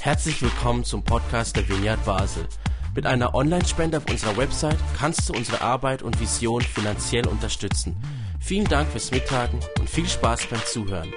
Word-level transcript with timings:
Herzlich 0.00 0.40
willkommen 0.42 0.84
zum 0.84 1.02
Podcast 1.02 1.56
der 1.56 1.68
Vineyard 1.68 2.04
Basel. 2.04 2.46
Mit 2.94 3.06
einer 3.06 3.34
Online-Spende 3.34 3.98
auf 3.98 4.08
unserer 4.08 4.36
Website 4.36 4.78
kannst 4.98 5.28
du 5.28 5.34
unsere 5.34 5.60
Arbeit 5.60 6.02
und 6.02 6.20
Vision 6.20 6.62
finanziell 6.62 7.26
unterstützen. 7.26 7.96
Vielen 8.40 8.66
Dank 8.66 8.88
fürs 8.88 9.10
Mittagen 9.10 9.60
und 9.78 9.90
viel 9.90 10.06
Spaß 10.06 10.46
beim 10.46 10.60
Zuhören. 10.64 11.12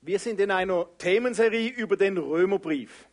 Wir 0.00 0.18
sind 0.18 0.40
in 0.40 0.50
einer 0.50 0.86
Themenserie 0.98 1.68
über 1.68 1.96
den 1.96 2.18
Römerbrief. 2.18 3.06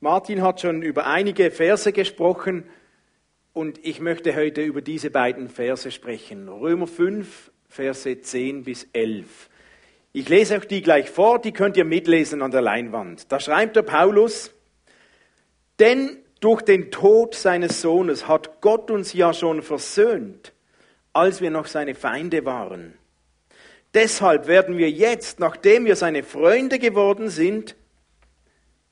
Martin 0.00 0.42
hat 0.42 0.60
schon 0.60 0.82
über 0.82 1.06
einige 1.06 1.50
Verse 1.50 1.92
gesprochen 1.92 2.64
und 3.52 3.84
ich 3.84 4.00
möchte 4.00 4.34
heute 4.34 4.62
über 4.62 4.82
diese 4.82 5.10
beiden 5.10 5.48
Verse 5.48 5.90
sprechen. 5.90 6.48
Römer 6.48 6.86
5, 6.86 7.50
Verse 7.68 8.20
10 8.20 8.64
bis 8.64 8.88
11. 8.92 9.48
Ich 10.12 10.28
lese 10.28 10.56
euch 10.56 10.66
die 10.66 10.82
gleich 10.82 11.10
vor, 11.10 11.38
die 11.38 11.52
könnt 11.52 11.76
ihr 11.76 11.84
mitlesen 11.84 12.42
an 12.42 12.50
der 12.50 12.62
Leinwand. 12.62 13.30
Da 13.30 13.40
schreibt 13.40 13.76
der 13.76 13.82
Paulus, 13.82 14.52
denn 15.78 16.18
durch 16.40 16.62
den 16.62 16.90
Tod 16.90 17.34
seines 17.34 17.80
Sohnes 17.80 18.26
hat 18.26 18.60
Gott 18.60 18.90
uns 18.90 19.12
ja 19.12 19.34
schon 19.34 19.62
versöhnt, 19.62 20.52
als 21.12 21.40
wir 21.40 21.50
noch 21.50 21.66
seine 21.66 21.94
Feinde 21.94 22.44
waren. 22.44 22.94
Deshalb 23.94 24.46
werden 24.46 24.78
wir 24.78 24.90
jetzt, 24.90 25.40
nachdem 25.40 25.84
wir 25.84 25.96
seine 25.96 26.22
Freunde 26.22 26.78
geworden 26.78 27.28
sind, 27.28 27.74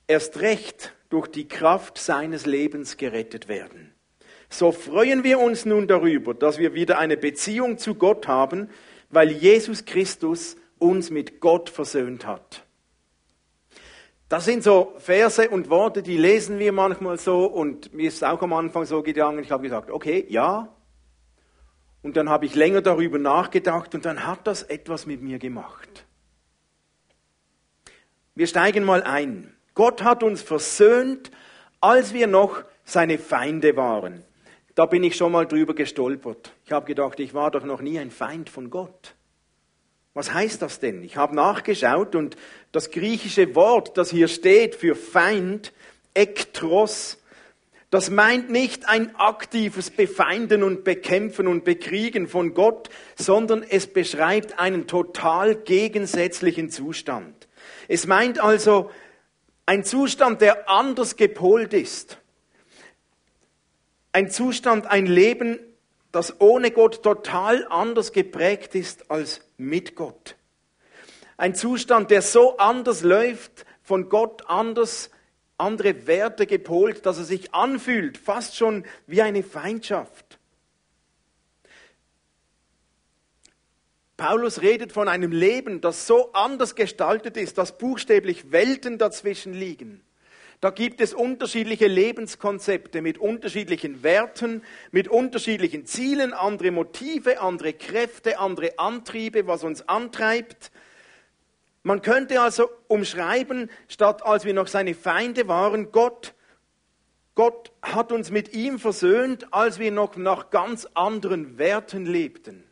erst 0.09 0.41
recht 0.41 0.92
durch 1.09 1.28
die 1.28 1.48
Kraft 1.48 1.98
seines 1.98 2.47
Lebens 2.47 2.97
gerettet 2.97 3.48
werden. 3.48 3.92
So 4.48 4.73
freuen 4.73 5.25
wir 5.25 5.39
uns 5.41 5.64
nun 5.64 5.87
darüber, 5.87 6.34
dass 6.34 6.59
wir 6.59 6.75
wieder 6.75 6.98
eine 6.98 7.17
Beziehung 7.17 7.78
zu 7.78 7.95
Gott 7.95 8.27
haben, 8.28 8.70
weil 9.11 9.30
Jesus 9.30 9.84
Christus 9.84 10.56
uns 10.79 11.11
mit 11.11 11.41
Gott 11.41 11.71
versöhnt 11.71 12.27
hat. 12.27 12.66
Das 14.29 14.45
sind 14.45 14.65
so 14.65 14.95
Verse 14.98 15.48
und 15.48 15.70
Worte, 15.70 16.03
die 16.03 16.17
lesen 16.17 16.59
wir 16.59 16.73
manchmal 16.73 17.19
so 17.19 17.47
und 17.47 17.95
mir 17.95 18.09
ist 18.09 18.25
auch 18.25 18.42
am 18.42 18.53
Anfang 18.53 18.84
so 18.84 19.03
gegangen, 19.03 19.39
ich 19.39 19.53
habe 19.53 19.62
gesagt, 19.62 19.91
okay, 19.91 20.27
ja. 20.28 20.75
Und 22.03 22.17
dann 22.17 22.28
habe 22.28 22.47
ich 22.47 22.55
länger 22.55 22.83
darüber 22.83 23.19
nachgedacht 23.19 23.95
und 23.95 24.05
dann 24.05 24.27
hat 24.27 24.47
das 24.47 24.62
etwas 24.65 25.06
mit 25.06 25.23
mir 25.23 25.39
gemacht. 25.39 26.06
Wir 28.34 28.47
steigen 28.47 28.84
mal 28.84 29.03
ein. 29.03 29.56
Gott 29.75 30.03
hat 30.03 30.22
uns 30.22 30.43
versöhnt, 30.43 31.31
als 31.81 32.12
wir 32.12 32.27
noch 32.27 32.62
seine 32.84 33.19
Feinde 33.19 33.77
waren. 33.77 34.25
Da 34.75 34.87
bin 34.87 35.03
ich 35.05 35.17
schon 35.17 35.33
mal 35.33 35.47
drüber 35.47 35.75
gestolpert. 35.75 36.53
Ich 36.65 36.72
habe 36.72 36.87
gedacht, 36.87 37.19
ich 37.19 37.33
war 37.33 37.50
doch 37.50 37.65
noch 37.65 37.81
nie 37.81 37.98
ein 37.98 38.11
Feind 38.11 38.50
von 38.50 38.70
Gott. 38.70 39.16
Was 40.17 40.33
heißt 40.33 40.62
das 40.62 40.81
denn? 40.81 41.03
Ich 41.03 41.19
habe 41.19 41.36
nachgeschaut 41.36 42.14
und 42.14 42.39
das 42.72 42.91
griechische 42.91 43.55
Wort, 43.55 43.98
das 43.98 44.09
hier 44.09 44.28
steht 44.28 44.75
für 44.75 44.95
Feind, 44.95 45.75
Ektros, 46.14 47.19
das 47.91 48.09
meint 48.09 48.48
nicht 48.48 48.89
ein 48.89 49.14
aktives 49.17 49.91
Befeinden 49.91 50.62
und 50.62 50.84
Bekämpfen 50.84 51.47
und 51.47 51.64
Bekriegen 51.64 52.28
von 52.28 52.55
Gott, 52.55 52.89
sondern 53.14 53.62
es 53.62 53.89
beschreibt 53.89 54.59
einen 54.59 54.87
total 54.87 55.55
gegensätzlichen 55.55 56.70
Zustand. 56.70 57.47
Es 57.87 58.06
meint 58.06 58.42
also 58.42 58.91
ein 59.67 59.84
Zustand, 59.84 60.41
der 60.41 60.70
anders 60.70 61.17
gepolt 61.17 61.75
ist. 61.75 62.17
Ein 64.12 64.31
Zustand, 64.31 64.87
ein 64.87 65.05
Leben, 65.05 65.59
das 66.11 66.41
ohne 66.41 66.70
Gott 66.70 67.03
total 67.03 67.67
anders 67.69 68.12
geprägt 68.12 68.75
ist 68.75 69.11
als 69.11 69.42
mit 69.57 69.95
Gott. 69.95 70.37
Ein 71.37 71.55
Zustand, 71.55 72.11
der 72.11 72.23
so 72.23 72.57
anders 72.57 73.03
läuft, 73.03 73.67
von 73.83 74.09
Gott 74.09 74.49
anders, 74.49 75.11
andere 75.59 76.07
Werte 76.07 76.47
gepolt, 76.47 77.07
dass 77.07 77.19
er 77.19 77.25
sich 77.25 77.55
anfühlt, 77.55 78.19
fast 78.19 78.57
schon 78.57 78.84
wie 79.07 79.23
eine 79.23 79.43
Feindschaft. 79.43 80.39
Paulus 84.16 84.62
redet 84.62 84.93
von 84.93 85.09
einem 85.09 85.31
Leben, 85.31 85.83
das 85.83 86.06
so 86.06 86.33
anders 86.33 86.75
gestaltet 86.75 87.37
ist, 87.37 87.59
dass 87.59 87.77
buchstäblich 87.77 88.50
Welten 88.50 88.97
dazwischen 88.97 89.53
liegen. 89.53 90.03
Da 90.61 90.71
gibt 90.71 91.00
es 91.00 91.12
unterschiedliche 91.12 91.87
Lebenskonzepte 91.87 93.03
mit 93.03 93.19
unterschiedlichen 93.19 94.03
Werten, 94.03 94.62
mit 94.91 95.09
unterschiedlichen 95.09 95.84
Zielen, 95.87 96.33
andere 96.33 96.71
Motive, 96.71 97.41
andere 97.41 97.72
Kräfte, 97.75 98.39
andere 98.39 98.78
Antriebe, 98.78 99.47
was 99.47 99.65
uns 99.65 99.87
antreibt. 99.89 100.72
Man 101.83 102.03
könnte 102.03 102.41
also 102.41 102.69
umschreiben, 102.89 103.71
statt 103.87 104.25
als 104.25 104.45
wir 104.45 104.55
noch 104.55 104.66
seine 104.66 104.95
Feinde 104.95 105.47
waren, 105.47 105.93
Gott, 105.93 106.34
Gott 107.34 107.72
hat 107.83 108.11
uns 108.11 108.31
mit 108.31 108.55
ihm 108.55 108.78
versöhnt, 108.78 109.53
als 109.53 109.78
wir 109.78 109.93
noch 109.93 110.16
nach 110.16 110.50
ganz 110.50 110.89
anderen 110.95 111.59
Werten 111.59 112.06
lebten 112.06 112.65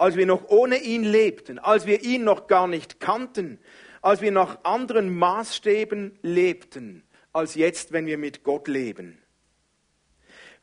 als 0.00 0.16
wir 0.16 0.24
noch 0.24 0.48
ohne 0.48 0.78
ihn 0.78 1.04
lebten, 1.04 1.58
als 1.58 1.84
wir 1.84 2.02
ihn 2.02 2.24
noch 2.24 2.46
gar 2.46 2.66
nicht 2.66 3.00
kannten, 3.00 3.58
als 4.00 4.22
wir 4.22 4.32
nach 4.32 4.64
anderen 4.64 5.14
Maßstäben 5.14 6.18
lebten, 6.22 7.02
als 7.32 7.54
jetzt, 7.54 7.92
wenn 7.92 8.06
wir 8.06 8.18
mit 8.18 8.44
Gott 8.44 8.68
leben. 8.68 9.18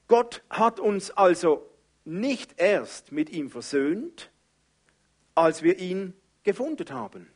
Gott 0.08 0.44
hat 0.50 0.80
uns 0.80 1.12
also 1.12 1.70
nicht 2.06 2.56
erst 2.58 3.12
mit 3.12 3.30
ihm 3.30 3.50
versöhnt, 3.50 4.32
als 5.36 5.64
wir 5.64 5.80
ihn 5.80 6.14
gefunden 6.44 6.90
haben. 6.92 7.28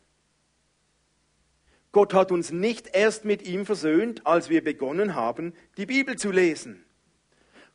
Gott 1.92 2.14
hat 2.14 2.32
uns 2.32 2.52
nicht 2.52 2.96
erst 2.96 3.26
mit 3.26 3.42
ihm 3.42 3.66
versöhnt, 3.66 4.26
als 4.26 4.50
wir 4.50 4.64
begonnen 4.64 5.14
haben, 5.14 5.54
die 5.76 5.86
Bibel 5.86 6.18
zu 6.18 6.32
lesen. 6.32 6.86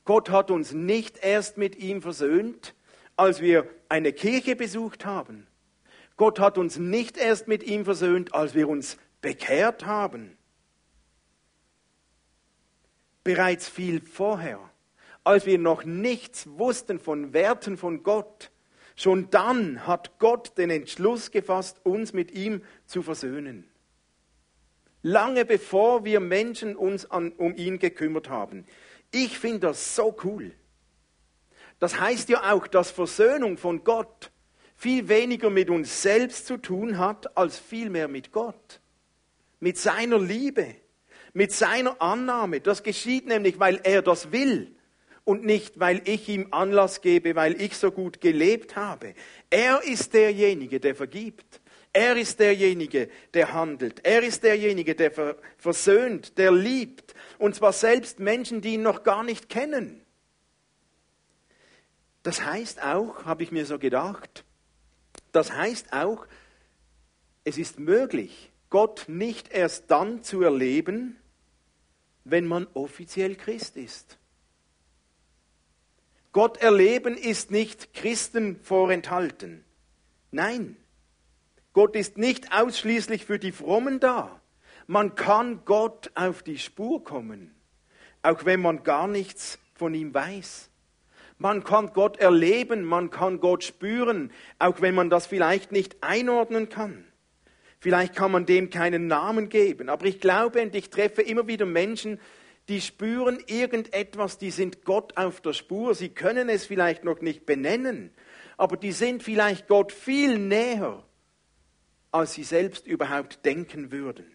Gott 0.07 0.31
hat 0.31 0.51
uns 0.51 0.73
nicht 0.73 1.19
erst 1.19 1.59
mit 1.59 1.77
ihm 1.77 2.01
versöhnt, 2.01 2.75
als 3.17 3.41
wir 3.43 3.69
eine 3.91 4.13
Kirche 4.13 4.57
besucht 4.57 5.05
haben. 5.05 5.47
Gott 6.17 6.39
hat 6.39 6.57
uns 6.57 6.79
nicht 6.79 7.19
erst 7.19 7.47
mit 7.47 7.63
ihm 7.63 7.85
versöhnt, 7.85 8.33
als 8.33 8.55
wir 8.55 8.69
uns 8.69 8.97
bekehrt 9.21 9.85
haben. 9.85 10.39
Bereits 13.27 13.69
viel 13.69 14.01
vorher, 14.01 14.61
als 15.25 15.47
wir 15.47 15.59
noch 15.59 15.83
nichts 15.83 16.47
wussten 16.47 17.01
von 17.01 17.33
Werten 17.33 17.77
von 17.77 18.05
Gott, 18.05 18.53
schon 18.95 19.31
dann 19.31 19.85
hat 19.85 20.21
Gott 20.21 20.57
den 20.57 20.71
Entschluss 20.71 21.33
gefasst, 21.33 21.81
uns 21.83 22.13
mit 22.13 22.31
ihm 22.31 22.63
zu 22.87 23.03
versöhnen. 23.03 23.69
Lange 25.03 25.45
bevor 25.45 26.05
wir 26.05 26.21
Menschen 26.21 26.77
uns 26.77 27.11
an, 27.11 27.33
um 27.33 27.57
ihn 27.57 27.81
gekümmert 27.81 28.29
haben. 28.29 28.65
Ich 29.11 29.37
finde 29.41 29.59
das 29.59 29.97
so 29.97 30.17
cool. 30.23 30.53
Das 31.81 31.99
heißt 31.99 32.29
ja 32.29 32.53
auch, 32.53 32.69
dass 32.69 32.93
Versöhnung 32.93 33.59
von 33.59 33.83
Gott 33.83 34.31
viel 34.77 35.09
weniger 35.09 35.51
mit 35.51 35.69
uns 35.69 36.01
selbst 36.01 36.47
zu 36.47 36.59
tun 36.59 36.97
hat, 36.97 37.37
als 37.37 37.59
vielmehr 37.59 38.07
mit 38.07 38.31
Gott. 38.31 38.81
Mit 39.59 39.79
seiner 39.79 40.21
Liebe, 40.21 40.77
mit 41.37 41.53
seiner 41.53 42.01
Annahme. 42.01 42.63
Das 42.63 42.83
geschieht 42.83 43.27
nämlich, 43.27 43.61
weil 43.61 43.79
er 43.85 44.01
das 44.01 44.33
will 44.33 44.75
und 45.25 45.45
nicht, 45.45 45.79
weil 45.79 46.01
ich 46.07 46.31
ihm 46.31 46.49
Anlass 46.51 47.03
gebe, 47.03 47.37
weil 47.37 47.61
ich 47.61 47.77
so 47.77 47.91
gut 47.91 48.23
gelebt 48.23 48.75
habe. 48.75 49.13
Er 49.51 49.83
ist 49.85 50.15
derjenige, 50.15 50.81
der 50.81 50.95
vergibt. 50.95 51.61
Er 51.93 52.17
ist 52.17 52.41
derjenige, 52.41 53.11
der 53.35 53.53
handelt. 53.53 54.01
Er 54.03 54.23
ist 54.23 54.45
derjenige, 54.45 54.95
der 54.95 55.13
versöhnt, 55.59 56.39
der 56.39 56.53
liebt. 56.53 57.15
Und 57.37 57.55
zwar 57.55 57.75
selbst 57.75 58.19
Menschen, 58.19 58.63
die 58.63 58.75
ihn 58.75 58.83
noch 58.83 59.03
gar 59.03 59.23
nicht 59.23 59.51
kennen. 59.51 60.01
Das 62.23 62.47
heißt 62.47 62.83
auch, 62.83 63.27
habe 63.27 63.43
ich 63.43 63.53
mir 63.53 63.67
so 63.67 63.79
gedacht, 63.79 64.43
das 65.33 65.53
heißt 65.53 65.93
auch, 65.93 66.27
es 67.45 67.59
ist 67.59 67.79
möglich, 67.79 68.51
Gott 68.71 69.05
nicht 69.07 69.53
erst 69.53 69.91
dann 69.91 70.23
zu 70.23 70.41
erleben, 70.43 71.19
wenn 72.29 72.47
man 72.47 72.67
offiziell 72.75 73.37
Christ 73.37 73.77
ist. 73.77 74.19
Gott 76.33 76.59
erleben 76.59 77.17
ist 77.17 77.51
nicht 77.51 77.95
Christen 77.95 78.61
vorenthalten. 78.61 79.65
Nein, 80.33 80.77
Gott 81.73 81.97
ist 81.97 82.19
nicht 82.19 82.53
ausschließlich 82.53 83.25
für 83.25 83.39
die 83.39 83.53
Frommen 83.53 84.01
da. 84.01 84.41
Man 84.87 85.15
kann 85.15 85.65
Gott 85.65 86.11
auf 86.15 86.43
die 86.43 86.59
Spur 86.59 87.03
kommen, 87.05 87.55
auch 88.23 88.45
wenn 88.45 88.61
man 88.61 88.83
gar 88.83 89.09
nichts 89.09 89.59
von 89.75 89.95
ihm 89.95 90.13
weiß. 90.13 90.69
Man 91.39 91.65
kann 91.65 91.93
Gott 91.93 92.19
erleben, 92.19 92.85
man 92.85 93.11
kann 93.11 93.41
Gott 93.41 93.65
spüren, 93.65 94.31
auch 94.59 94.81
wenn 94.81 94.95
man 94.95 95.11
das 95.11 95.27
vielleicht 95.27 95.73
nicht 95.73 96.03
einordnen 96.03 96.69
kann. 96.69 97.06
Vielleicht 97.79 98.15
kann 98.15 98.33
man 98.33 98.47
dem 98.47 98.71
keinen 98.71 99.07
Namen 99.07 99.49
geben, 99.49 99.89
aber 99.89 100.07
ich 100.07 100.21
glaube 100.21 100.63
und 100.63 100.75
ich 100.75 100.91
treffe 100.91 101.23
immer 101.23 101.47
wieder 101.47 101.67
Menschen, 101.67 102.19
die 102.69 102.81
spüren 102.81 103.39
irgendetwas, 103.47 104.39
die 104.39 104.51
sind 104.51 104.85
Gott 104.85 105.17
auf 105.17 105.41
der 105.41 105.53
Spur, 105.53 105.95
sie 105.95 106.09
können 106.09 106.49
es 106.49 106.67
vielleicht 106.67 107.05
noch 107.05 107.21
nicht 107.21 107.47
benennen, 107.47 108.11
aber 108.57 108.77
die 108.77 108.93
sind 108.93 109.23
vielleicht 109.23 109.69
Gott 109.69 109.93
viel 109.93 110.39
näher, 110.39 111.05
als 112.11 112.35
sie 112.35 112.45
selbst 112.45 112.87
überhaupt 112.87 113.45
denken 113.45 113.93
würden. 113.93 114.27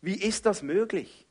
Wie 0.00 0.16
ist 0.16 0.46
das 0.46 0.62
möglich? 0.62 1.26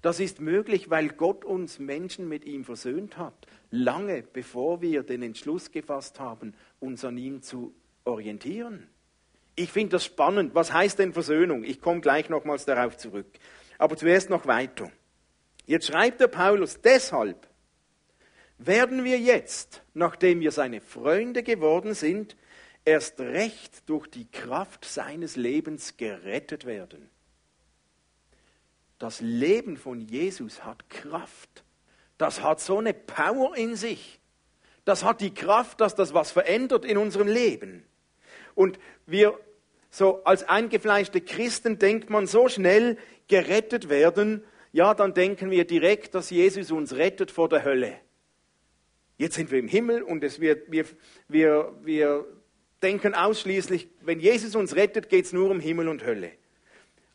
Das 0.00 0.18
ist 0.18 0.40
möglich, 0.40 0.90
weil 0.90 1.08
Gott 1.10 1.44
uns 1.44 1.78
Menschen 1.78 2.28
mit 2.28 2.44
ihm 2.44 2.64
versöhnt 2.64 3.18
hat, 3.18 3.46
lange 3.70 4.22
bevor 4.22 4.80
wir 4.80 5.04
den 5.04 5.22
Entschluss 5.22 5.70
gefasst 5.70 6.18
haben, 6.18 6.54
uns 6.80 7.04
an 7.04 7.16
ihm 7.16 7.42
zu 7.42 7.72
orientieren. 8.04 8.88
Ich 9.54 9.70
finde 9.70 9.90
das 9.90 10.04
spannend. 10.04 10.54
Was 10.54 10.72
heißt 10.72 10.98
denn 10.98 11.12
Versöhnung? 11.12 11.64
Ich 11.64 11.80
komme 11.80 12.00
gleich 12.00 12.28
nochmals 12.28 12.64
darauf 12.64 12.96
zurück. 12.96 13.26
Aber 13.78 13.96
zuerst 13.96 14.30
noch 14.30 14.46
weiter. 14.46 14.90
Jetzt 15.66 15.86
schreibt 15.86 16.20
der 16.20 16.28
Paulus, 16.28 16.80
deshalb 16.80 17.48
werden 18.58 19.04
wir 19.04 19.18
jetzt, 19.18 19.82
nachdem 19.94 20.40
wir 20.40 20.52
seine 20.52 20.80
Freunde 20.80 21.42
geworden 21.42 21.94
sind, 21.94 22.36
erst 22.84 23.20
recht 23.20 23.88
durch 23.88 24.08
die 24.08 24.30
Kraft 24.30 24.84
seines 24.84 25.36
Lebens 25.36 25.96
gerettet 25.96 26.64
werden. 26.64 27.10
Das 28.98 29.20
Leben 29.20 29.76
von 29.76 30.00
Jesus 30.00 30.64
hat 30.64 30.88
Kraft. 30.88 31.64
Das 32.18 32.42
hat 32.42 32.60
so 32.60 32.78
eine 32.78 32.94
Power 32.94 33.56
in 33.56 33.74
sich. 33.74 34.20
Das 34.84 35.02
hat 35.04 35.20
die 35.20 35.34
Kraft, 35.34 35.80
dass 35.80 35.94
das 35.94 36.14
was 36.14 36.30
verändert 36.30 36.84
in 36.84 36.98
unserem 36.98 37.28
Leben. 37.28 37.84
Und 38.54 38.78
wir, 39.06 39.38
so 39.90 40.24
als 40.24 40.48
eingefleischte 40.48 41.20
Christen, 41.20 41.78
denkt 41.78 42.10
man 42.10 42.26
so 42.26 42.48
schnell, 42.48 42.98
gerettet 43.28 43.88
werden, 43.88 44.44
ja, 44.72 44.94
dann 44.94 45.14
denken 45.14 45.50
wir 45.50 45.66
direkt, 45.66 46.14
dass 46.14 46.30
Jesus 46.30 46.70
uns 46.70 46.94
rettet 46.94 47.30
vor 47.30 47.48
der 47.48 47.64
Hölle. 47.64 47.98
Jetzt 49.18 49.34
sind 49.34 49.50
wir 49.50 49.58
im 49.58 49.68
Himmel 49.68 50.02
und 50.02 50.24
es 50.24 50.40
wird, 50.40 50.70
wir, 50.72 50.86
wir, 51.28 51.72
wir 51.82 52.26
denken 52.82 53.14
ausschließlich, 53.14 53.88
wenn 54.00 54.18
Jesus 54.18 54.56
uns 54.56 54.74
rettet, 54.74 55.08
geht 55.08 55.26
es 55.26 55.32
nur 55.32 55.50
um 55.50 55.60
Himmel 55.60 55.88
und 55.88 56.04
Hölle. 56.04 56.32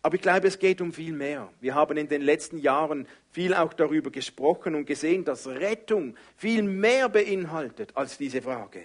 Aber 0.03 0.15
ich 0.15 0.21
glaube, 0.21 0.47
es 0.47 0.59
geht 0.59 0.79
um 0.79 0.93
viel 0.93 1.11
mehr. 1.11 1.51
Wir 1.59 1.75
haben 1.75 1.97
in 1.97 2.07
den 2.07 2.21
letzten 2.21 2.59
Jahren 2.59 3.07
viel 3.31 3.53
auch 3.53 3.73
darüber 3.73 4.09
gesprochen 4.09 4.75
und 4.75 4.85
gesehen, 4.85 5.25
dass 5.25 5.47
Rettung 5.47 6.15
viel 6.37 6.63
mehr 6.63 7.09
beinhaltet 7.09 7.91
als 7.95 8.17
diese 8.17 8.41
Frage. 8.41 8.83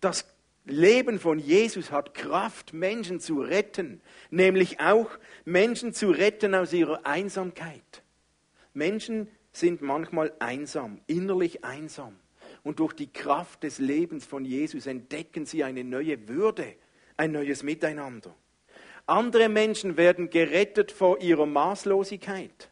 Das 0.00 0.24
Leben 0.64 1.18
von 1.18 1.38
Jesus 1.38 1.90
hat 1.90 2.14
Kraft, 2.14 2.72
Menschen 2.72 3.18
zu 3.18 3.40
retten, 3.40 4.00
nämlich 4.30 4.80
auch 4.80 5.10
Menschen 5.44 5.92
zu 5.92 6.10
retten 6.10 6.54
aus 6.54 6.72
ihrer 6.72 7.04
Einsamkeit. 7.04 8.02
Menschen 8.72 9.28
sind 9.52 9.82
manchmal 9.82 10.32
einsam, 10.38 11.00
innerlich 11.06 11.64
einsam. 11.64 12.16
Und 12.62 12.78
durch 12.78 12.92
die 12.92 13.12
Kraft 13.12 13.64
des 13.64 13.78
Lebens 13.78 14.24
von 14.24 14.44
Jesus 14.44 14.86
entdecken 14.86 15.46
sie 15.46 15.64
eine 15.64 15.82
neue 15.82 16.28
Würde, 16.28 16.76
ein 17.16 17.32
neues 17.32 17.64
Miteinander. 17.64 18.34
Andere 19.06 19.48
Menschen 19.48 19.96
werden 19.96 20.30
gerettet 20.30 20.92
vor 20.92 21.20
ihrer 21.20 21.46
Maßlosigkeit. 21.46 22.70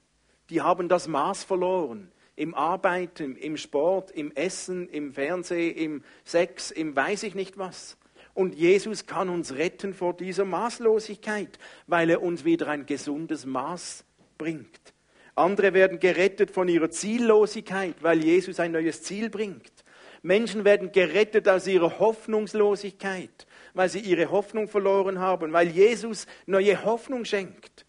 Die 0.49 0.61
haben 0.61 0.89
das 0.89 1.09
Maß 1.09 1.43
verloren. 1.43 2.13
Im 2.41 2.55
Arbeiten, 2.55 3.37
im 3.37 3.59
Sport, 3.59 4.13
im 4.13 4.33
Essen, 4.33 4.89
im 4.89 5.13
Fernsehen, 5.13 5.77
im 5.77 6.05
Sex, 6.25 6.71
im 6.71 6.97
weiß 6.97 7.25
ich 7.25 7.35
nicht 7.35 7.59
was. 7.59 7.99
Und 8.33 8.55
Jesus 8.55 9.05
kann 9.05 9.29
uns 9.29 9.57
retten 9.57 9.93
vor 9.93 10.15
dieser 10.15 10.47
Maßlosigkeit, 10.47 11.59
weil 11.87 12.09
er 12.09 12.23
uns 12.23 12.47
wieder 12.47 12.69
ein 12.69 12.87
gesundes 12.87 13.45
Maß 13.45 14.07
bringt. 14.39 14.95
Andere 15.35 15.75
werden 15.75 16.01
gerettet 16.01 16.51
von 16.51 16.67
ihrer 16.67 16.89
Ziellosigkeit, 16.89 17.97
weil 18.01 18.25
Jesus 18.25 18.59
ein 18.59 18.73
neues 18.73 19.03
Ziel 19.03 19.29
bringt. 19.29 19.85
Menschen 20.23 20.65
werden 20.65 20.93
gerettet 20.93 21.47
aus 21.47 21.67
ihrer 21.67 21.99
Hoffnungslosigkeit, 21.99 23.47
weil 23.75 23.91
sie 23.91 24.01
ihre 24.01 24.31
Hoffnung 24.31 24.67
verloren 24.67 25.19
haben, 25.19 25.53
weil 25.53 25.69
Jesus 25.69 26.27
neue 26.47 26.87
Hoffnung 26.87 27.27
schenkt. 27.27 27.85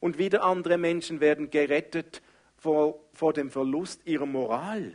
Und 0.00 0.16
wieder 0.16 0.44
andere 0.44 0.78
Menschen 0.78 1.20
werden 1.20 1.50
gerettet 1.50 2.22
vor, 2.56 2.98
vor 3.12 3.32
dem 3.32 3.50
Verlust 3.50 4.00
ihrer 4.06 4.26
Moral, 4.26 4.92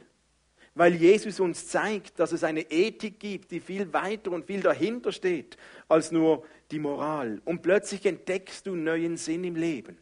weil 0.75 0.95
Jesus 0.95 1.39
uns 1.39 1.67
zeigt, 1.67 2.19
dass 2.19 2.31
es 2.31 2.43
eine 2.43 2.69
Ethik 2.71 3.19
gibt, 3.19 3.51
die 3.51 3.59
viel 3.59 3.93
weiter 3.93 4.31
und 4.31 4.45
viel 4.45 4.61
dahinter 4.61 5.11
steht 5.11 5.57
als 5.87 6.11
nur 6.11 6.43
die 6.71 6.79
Moral. 6.79 7.41
Und 7.45 7.61
plötzlich 7.61 8.05
entdeckst 8.05 8.67
du 8.67 8.75
neuen 8.75 9.17
Sinn 9.17 9.43
im 9.43 9.55
Leben. 9.55 9.97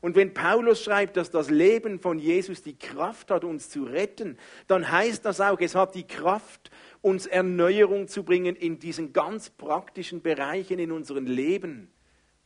Und 0.00 0.14
wenn 0.14 0.32
Paulus 0.32 0.82
schreibt, 0.82 1.16
dass 1.16 1.30
das 1.30 1.50
Leben 1.50 1.98
von 1.98 2.18
Jesus 2.18 2.62
die 2.62 2.78
Kraft 2.78 3.30
hat, 3.30 3.42
uns 3.42 3.68
zu 3.68 3.84
retten, 3.84 4.38
dann 4.68 4.90
heißt 4.90 5.24
das 5.24 5.40
auch, 5.40 5.60
es 5.60 5.74
hat 5.74 5.94
die 5.94 6.06
Kraft, 6.06 6.70
uns 7.00 7.26
Erneuerung 7.26 8.06
zu 8.06 8.22
bringen 8.22 8.54
in 8.54 8.78
diesen 8.78 9.12
ganz 9.12 9.50
praktischen 9.50 10.22
Bereichen 10.22 10.78
in 10.78 10.92
unserem 10.92 11.26
Leben, 11.26 11.90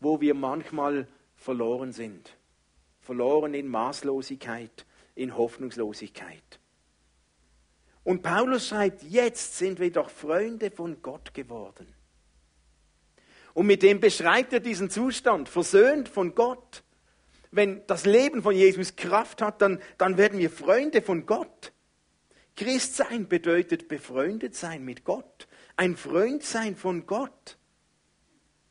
wo 0.00 0.20
wir 0.20 0.34
manchmal 0.34 1.06
verloren 1.36 1.92
sind. 1.92 2.36
Verloren 3.02 3.54
in 3.54 3.68
Maßlosigkeit, 3.68 4.86
in 5.14 5.36
Hoffnungslosigkeit. 5.36 6.58
Und 8.04 8.22
Paulus 8.22 8.68
schreibt, 8.68 9.02
jetzt 9.02 9.58
sind 9.58 9.78
wir 9.78 9.92
doch 9.92 10.10
Freunde 10.10 10.70
von 10.70 11.02
Gott 11.02 11.34
geworden. 11.34 11.86
Und 13.54 13.66
mit 13.66 13.82
dem 13.82 14.00
beschreibt 14.00 14.52
er 14.54 14.60
diesen 14.60 14.88
Zustand, 14.88 15.48
versöhnt 15.48 16.08
von 16.08 16.34
Gott 16.34 16.82
wenn 17.52 17.86
das 17.86 18.06
Leben 18.06 18.42
von 18.42 18.56
Jesus 18.56 18.96
Kraft 18.96 19.42
hat, 19.42 19.62
dann, 19.62 19.80
dann 19.98 20.16
werden 20.16 20.38
wir 20.38 20.50
Freunde 20.50 21.02
von 21.02 21.26
Gott. 21.26 21.72
Christsein 22.56 23.28
bedeutet 23.28 23.88
befreundet 23.88 24.56
sein 24.56 24.84
mit 24.84 25.04
Gott, 25.04 25.46
ein 25.76 25.96
Freund 25.96 26.42
sein 26.42 26.76
von 26.76 27.06
Gott. 27.06 27.58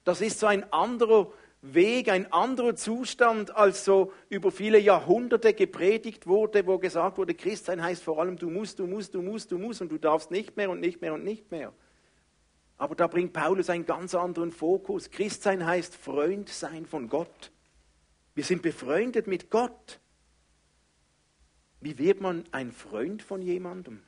Das 0.04 0.20
ist 0.20 0.40
so 0.40 0.48
ein 0.48 0.72
anderer 0.74 1.32
Weg, 1.62 2.10
ein 2.10 2.32
anderer 2.32 2.76
Zustand, 2.76 3.56
als 3.56 3.86
so 3.86 4.12
über 4.30 4.52
viele 4.52 4.80
Jahrhunderte 4.80 5.54
gepredigt 5.54 6.26
wurde, 6.26 6.66
wo 6.66 6.80
gesagt 6.80 7.20
wurde, 7.20 7.36
Christsein 7.36 7.84
heißt 7.84 8.04
vor 8.04 8.20
allem, 8.20 8.38
du 8.38 8.50
musst, 8.50 8.80
du 8.80 8.88
musst, 8.88 9.14
du 9.14 9.22
musst, 9.22 9.52
du 9.52 9.60
musst 9.60 9.82
und 9.82 9.92
du 9.92 10.00
darfst 10.00 10.32
nicht 10.32 10.58
mehr 10.58 10.72
und 10.72 10.80
nicht 10.80 11.02
mehr 11.02 11.14
und 11.14 11.24
nicht 11.24 11.52
mehr. 11.52 11.72
Aber 12.78 12.96
da 12.96 13.06
bringt 13.06 13.32
Paulus 13.34 13.70
einen 13.70 13.86
ganz 13.86 14.16
anderen 14.16 14.52
Fokus. 14.52 15.12
Christsein 15.12 15.64
heißt 15.64 15.96
Freund 15.96 16.50
sein 16.50 16.88
von 16.88 17.10
Gott. 17.10 17.52
Wir 18.34 18.44
sind 18.44 18.64
befreundet 18.64 19.28
mit 19.28 19.52
Gott. 19.52 20.00
Wie 21.80 22.00
wird 22.00 22.22
man 22.22 22.44
ein 22.52 22.72
Freund 22.72 23.22
von 23.22 23.44
jemandem? 23.44 24.02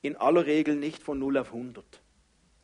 In 0.00 0.16
aller 0.16 0.46
Regel 0.46 0.76
nicht 0.76 1.02
von 1.02 1.18
0 1.18 1.36
auf 1.36 1.48
100. 1.48 1.84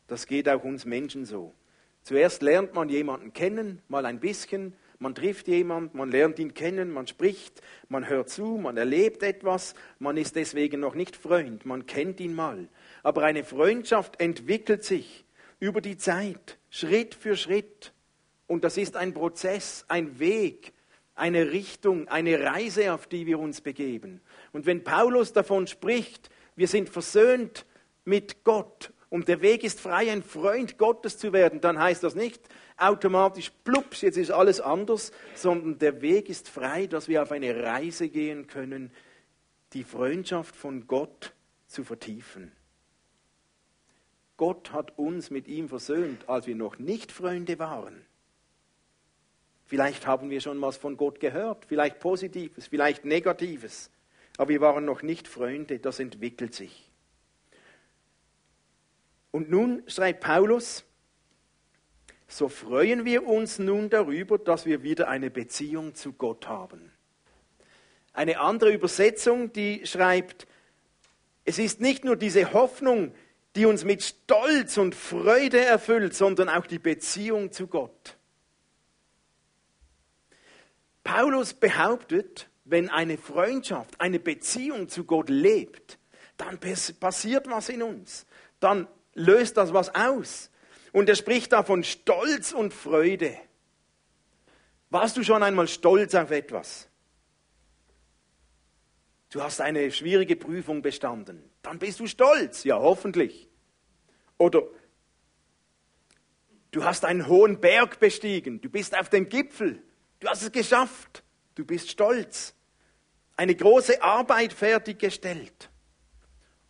Das 0.07 0.25
geht 0.25 0.49
auch 0.49 0.63
uns 0.63 0.85
Menschen 0.85 1.25
so. 1.25 1.53
Zuerst 2.03 2.41
lernt 2.41 2.73
man 2.73 2.89
jemanden 2.89 3.33
kennen, 3.33 3.81
mal 3.87 4.05
ein 4.05 4.19
bisschen, 4.19 4.75
man 4.99 5.15
trifft 5.15 5.47
jemanden, 5.47 5.97
man 5.97 6.11
lernt 6.11 6.39
ihn 6.39 6.53
kennen, 6.53 6.91
man 6.91 7.07
spricht, 7.07 7.61
man 7.89 8.07
hört 8.07 8.29
zu, 8.29 8.57
man 8.57 8.77
erlebt 8.77 9.21
etwas, 9.21 9.73
man 9.99 10.15
ist 10.15 10.35
deswegen 10.35 10.79
noch 10.79 10.95
nicht 10.95 11.15
Freund, 11.15 11.65
man 11.65 11.85
kennt 11.85 12.19
ihn 12.21 12.33
mal. 12.33 12.69
Aber 13.03 13.23
eine 13.23 13.43
Freundschaft 13.43 14.21
entwickelt 14.21 14.83
sich 14.83 15.25
über 15.59 15.81
die 15.81 15.97
Zeit, 15.97 16.57
Schritt 16.69 17.15
für 17.15 17.35
Schritt. 17.35 17.91
Und 18.47 18.63
das 18.63 18.77
ist 18.77 18.95
ein 18.95 19.13
Prozess, 19.13 19.83
ein 19.87 20.19
Weg, 20.19 20.71
eine 21.15 21.51
Richtung, 21.51 22.07
eine 22.07 22.41
Reise, 22.41 22.93
auf 22.93 23.07
die 23.07 23.25
wir 23.25 23.39
uns 23.39 23.59
begeben. 23.59 24.21
Und 24.53 24.65
wenn 24.65 24.83
Paulus 24.85 25.33
davon 25.33 25.67
spricht, 25.67 26.29
wir 26.55 26.67
sind 26.67 26.89
versöhnt 26.89 27.65
mit 28.05 28.45
Gott 28.45 28.92
und 29.13 29.27
der 29.27 29.43
Weg 29.43 29.63
ist 29.63 29.79
frei, 29.79 30.11
ein 30.11 30.23
Freund 30.23 30.79
Gottes 30.79 31.19
zu 31.19 31.33
werden, 31.33 31.61
dann 31.61 31.77
heißt 31.77 32.01
das 32.01 32.15
nicht 32.15 32.41
automatisch, 32.77 33.51
plups, 33.63 34.01
jetzt 34.01 34.17
ist 34.17 34.31
alles 34.31 34.59
anders, 34.59 35.11
sondern 35.35 35.77
der 35.77 36.01
Weg 36.01 36.29
ist 36.29 36.49
frei, 36.49 36.87
dass 36.87 37.07
wir 37.07 37.21
auf 37.21 37.31
eine 37.31 37.61
Reise 37.61 38.09
gehen 38.09 38.47
können, 38.47 38.89
die 39.73 39.83
Freundschaft 39.83 40.55
von 40.55 40.87
Gott 40.87 41.31
zu 41.67 41.83
vertiefen. 41.83 42.51
Gott 44.35 44.71
hat 44.71 44.97
uns 44.97 45.29
mit 45.29 45.47
ihm 45.47 45.69
versöhnt, 45.69 46.27
als 46.27 46.47
wir 46.47 46.55
noch 46.55 46.79
nicht 46.79 47.11
Freunde 47.11 47.59
waren. 47.59 48.03
Vielleicht 49.67 50.07
haben 50.07 50.31
wir 50.31 50.41
schon 50.41 50.59
was 50.59 50.77
von 50.77 50.97
Gott 50.97 51.19
gehört, 51.19 51.65
vielleicht 51.65 51.99
Positives, 51.99 52.65
vielleicht 52.65 53.05
Negatives, 53.05 53.91
aber 54.37 54.49
wir 54.49 54.61
waren 54.61 54.85
noch 54.85 55.03
nicht 55.03 55.27
Freunde, 55.27 55.77
das 55.77 55.99
entwickelt 55.99 56.55
sich. 56.55 56.89
Und 59.33 59.49
nun 59.49 59.81
schreibt 59.87 60.21
Paulus, 60.21 60.85
so 62.27 62.49
freuen 62.49 63.03
wir 63.03 63.25
uns 63.25 63.57
nun 63.57 63.89
darüber, 63.89 64.37
dass 64.37 64.67
wir 64.67 64.83
wieder 64.83 65.07
eine 65.07 65.31
Beziehung 65.31 65.95
zu 65.95 66.13
Gott 66.13 66.47
haben. 66.47 66.91
Eine 68.13 68.39
andere 68.39 68.71
Übersetzung, 68.71 69.51
die 69.51 69.87
schreibt, 69.87 70.45
es 71.45 71.57
ist 71.57 71.81
nicht 71.81 72.05
nur 72.05 72.15
diese 72.15 72.53
Hoffnung, 72.53 73.15
die 73.55 73.65
uns 73.65 73.83
mit 73.83 74.03
Stolz 74.03 74.77
und 74.77 74.93
Freude 74.93 75.65
erfüllt, 75.65 76.13
sondern 76.13 76.47
auch 76.47 76.67
die 76.67 76.77
Beziehung 76.77 77.51
zu 77.51 77.65
Gott. 77.65 78.17
Paulus 81.03 81.55
behauptet, 81.55 82.49
wenn 82.65 82.87
eine 82.87 83.17
Freundschaft, 83.17 83.99
eine 83.99 84.19
Beziehung 84.19 84.89
zu 84.89 85.05
Gott 85.05 85.29
lebt, 85.29 85.97
dann 86.37 86.59
passiert 86.59 87.49
was 87.49 87.69
in 87.69 87.81
uns. 87.81 88.27
Dann 88.59 88.87
löst 89.13 89.57
das 89.57 89.73
was 89.73 89.93
aus. 89.93 90.49
Und 90.91 91.09
er 91.09 91.15
spricht 91.15 91.51
da 91.51 91.63
von 91.63 91.83
Stolz 91.83 92.51
und 92.51 92.73
Freude. 92.73 93.37
Warst 94.89 95.17
du 95.17 95.23
schon 95.23 95.41
einmal 95.41 95.67
stolz 95.67 96.13
auf 96.13 96.29
etwas? 96.29 96.87
Du 99.31 99.41
hast 99.41 99.59
eine 99.59 99.91
schwierige 99.91 100.35
Prüfung 100.35 100.83
bestanden. 100.83 101.43
Dann 101.63 101.79
bist 101.79 101.99
du 101.99 102.05
stolz. 102.05 102.63
Ja, 102.63 102.79
hoffentlich. 102.79 103.49
Oder 104.37 104.61
du 106.69 106.83
hast 106.83 107.05
einen 107.05 107.27
hohen 107.27 107.59
Berg 107.59 107.99
bestiegen. 107.99 108.61
Du 108.61 108.69
bist 108.69 108.95
auf 108.95 109.09
dem 109.09 109.29
Gipfel. 109.29 109.81
Du 110.19 110.27
hast 110.27 110.43
es 110.43 110.51
geschafft. 110.51 111.23
Du 111.55 111.65
bist 111.65 111.89
stolz. 111.89 112.53
Eine 113.35 113.55
große 113.55 114.03
Arbeit 114.03 114.53
fertiggestellt. 114.53 115.71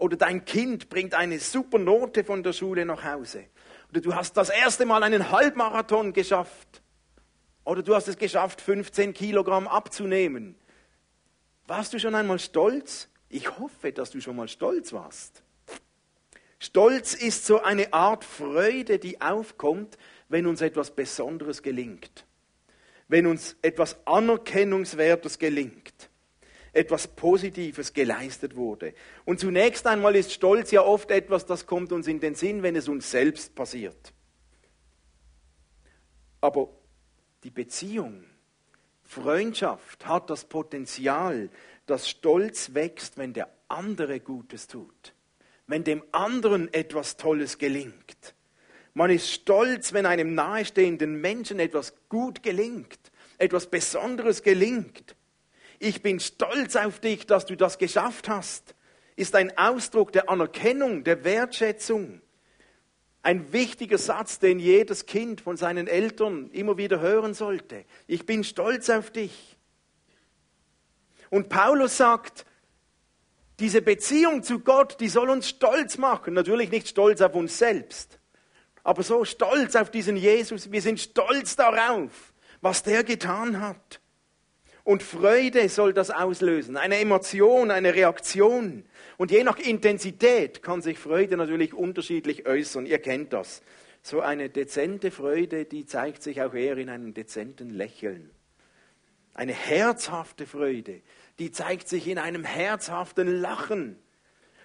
Oder 0.03 0.17
dein 0.17 0.43
Kind 0.43 0.89
bringt 0.89 1.13
eine 1.13 1.39
super 1.39 1.79
Note 1.79 2.25
von 2.25 2.43
der 2.43 2.51
Schule 2.51 2.83
nach 2.83 3.05
Hause. 3.05 3.45
Oder 3.89 4.01
du 4.01 4.13
hast 4.13 4.35
das 4.35 4.49
erste 4.49 4.85
Mal 4.85 5.01
einen 5.01 5.31
Halbmarathon 5.31 6.11
geschafft. 6.11 6.81
Oder 7.63 7.83
du 7.83 7.95
hast 7.95 8.09
es 8.09 8.17
geschafft, 8.17 8.59
15 8.59 9.13
Kilogramm 9.13 9.65
abzunehmen. 9.65 10.55
Warst 11.67 11.93
du 11.93 11.99
schon 12.01 12.15
einmal 12.15 12.39
stolz? 12.39 13.07
Ich 13.29 13.57
hoffe, 13.57 13.93
dass 13.93 14.09
du 14.09 14.19
schon 14.19 14.35
mal 14.35 14.49
stolz 14.49 14.91
warst. 14.91 15.41
Stolz 16.59 17.13
ist 17.13 17.45
so 17.45 17.61
eine 17.61 17.93
Art 17.93 18.25
Freude, 18.25 18.99
die 18.99 19.21
aufkommt, 19.21 19.97
wenn 20.27 20.47
uns 20.47 20.59
etwas 20.59 20.91
Besonderes 20.91 21.61
gelingt. 21.61 22.25
Wenn 23.07 23.25
uns 23.25 23.55
etwas 23.61 23.95
Anerkennungswertes 24.05 25.39
gelingt. 25.39 26.09
Etwas 26.73 27.07
Positives 27.07 27.93
geleistet 27.93 28.55
wurde. 28.55 28.93
Und 29.25 29.39
zunächst 29.39 29.87
einmal 29.87 30.15
ist 30.15 30.33
Stolz 30.33 30.71
ja 30.71 30.81
oft 30.81 31.11
etwas, 31.11 31.45
das 31.45 31.65
kommt 31.65 31.91
uns 31.91 32.07
in 32.07 32.19
den 32.19 32.35
Sinn, 32.35 32.63
wenn 32.63 32.75
es 32.75 32.87
uns 32.87 33.09
selbst 33.09 33.55
passiert. 33.55 34.13
Aber 36.41 36.69
die 37.43 37.51
Beziehung, 37.51 38.25
Freundschaft 39.03 40.05
hat 40.07 40.29
das 40.29 40.45
Potenzial, 40.45 41.49
dass 41.85 42.09
Stolz 42.09 42.73
wächst, 42.73 43.17
wenn 43.17 43.33
der 43.33 43.49
andere 43.67 44.19
Gutes 44.19 44.67
tut, 44.67 45.13
wenn 45.67 45.83
dem 45.83 46.03
anderen 46.11 46.73
etwas 46.73 47.17
Tolles 47.17 47.57
gelingt. 47.59 48.35
Man 48.93 49.09
ist 49.09 49.31
stolz, 49.31 49.93
wenn 49.93 50.05
einem 50.05 50.35
nahestehenden 50.35 51.19
Menschen 51.19 51.59
etwas 51.59 51.93
gut 52.09 52.43
gelingt, 52.43 52.99
etwas 53.37 53.67
Besonderes 53.67 54.43
gelingt. 54.43 55.15
Ich 55.83 56.01
bin 56.01 56.21
stolz 56.21 56.77
auf 56.77 57.01
dich, 57.01 57.25
dass 57.25 57.45
du 57.45 57.57
das 57.57 57.77
geschafft 57.77 58.29
hast, 58.29 58.73
ist 59.17 59.35
ein 59.35 59.57
Ausdruck 59.57 60.13
der 60.13 60.29
Anerkennung, 60.29 61.03
der 61.03 61.25
Wertschätzung. 61.25 62.21
Ein 63.21 63.51
wichtiger 63.51 63.97
Satz, 63.97 64.39
den 64.39 64.59
jedes 64.59 65.05
Kind 65.05 65.41
von 65.41 65.57
seinen 65.57 65.87
Eltern 65.87 66.49
immer 66.51 66.77
wieder 66.77 67.01
hören 67.01 67.33
sollte. 67.33 67.83
Ich 68.07 68.25
bin 68.25 68.45
stolz 68.45 68.89
auf 68.89 69.11
dich. 69.11 69.57
Und 71.29 71.49
Paulus 71.49 71.97
sagt, 71.97 72.45
diese 73.59 73.81
Beziehung 73.81 74.41
zu 74.41 74.59
Gott, 74.59 75.01
die 75.01 75.09
soll 75.09 75.29
uns 75.29 75.49
stolz 75.49 75.97
machen. 75.97 76.33
Natürlich 76.33 76.71
nicht 76.71 76.87
stolz 76.87 77.19
auf 77.19 77.35
uns 77.35 77.57
selbst, 77.57 78.19
aber 78.85 79.03
so 79.03 79.25
stolz 79.25 79.75
auf 79.75 79.91
diesen 79.91 80.15
Jesus. 80.15 80.71
Wir 80.71 80.81
sind 80.81 81.01
stolz 81.01 81.57
darauf, 81.57 82.33
was 82.61 82.83
der 82.83 83.03
getan 83.03 83.59
hat. 83.59 83.99
Und 84.83 85.01
Freude 85.01 85.69
soll 85.69 85.93
das 85.93 86.11
auslösen, 86.11 86.75
eine 86.75 86.99
Emotion, 86.99 87.71
eine 87.71 87.93
Reaktion. 87.93 88.83
Und 89.17 89.31
je 89.31 89.43
nach 89.43 89.57
Intensität 89.57 90.61
kann 90.61 90.81
sich 90.81 90.99
Freude 90.99 91.37
natürlich 91.37 91.73
unterschiedlich 91.73 92.45
äußern. 92.45 92.85
Ihr 92.85 92.99
kennt 92.99 93.31
das. 93.31 93.61
So 94.01 94.19
eine 94.19 94.49
dezente 94.49 95.11
Freude, 95.11 95.63
die 95.63 95.85
zeigt 95.85 96.21
sich 96.21 96.41
auch 96.41 96.53
eher 96.53 96.77
in 96.77 96.89
einem 96.89 97.13
dezenten 97.13 97.69
Lächeln. 97.69 98.29
Eine 99.33 99.53
herzhafte 99.53 100.45
Freude, 100.45 101.01
die 101.39 101.51
zeigt 101.51 101.87
sich 101.87 102.07
in 102.07 102.17
einem 102.17 102.43
herzhaften 102.43 103.27
Lachen. 103.27 103.97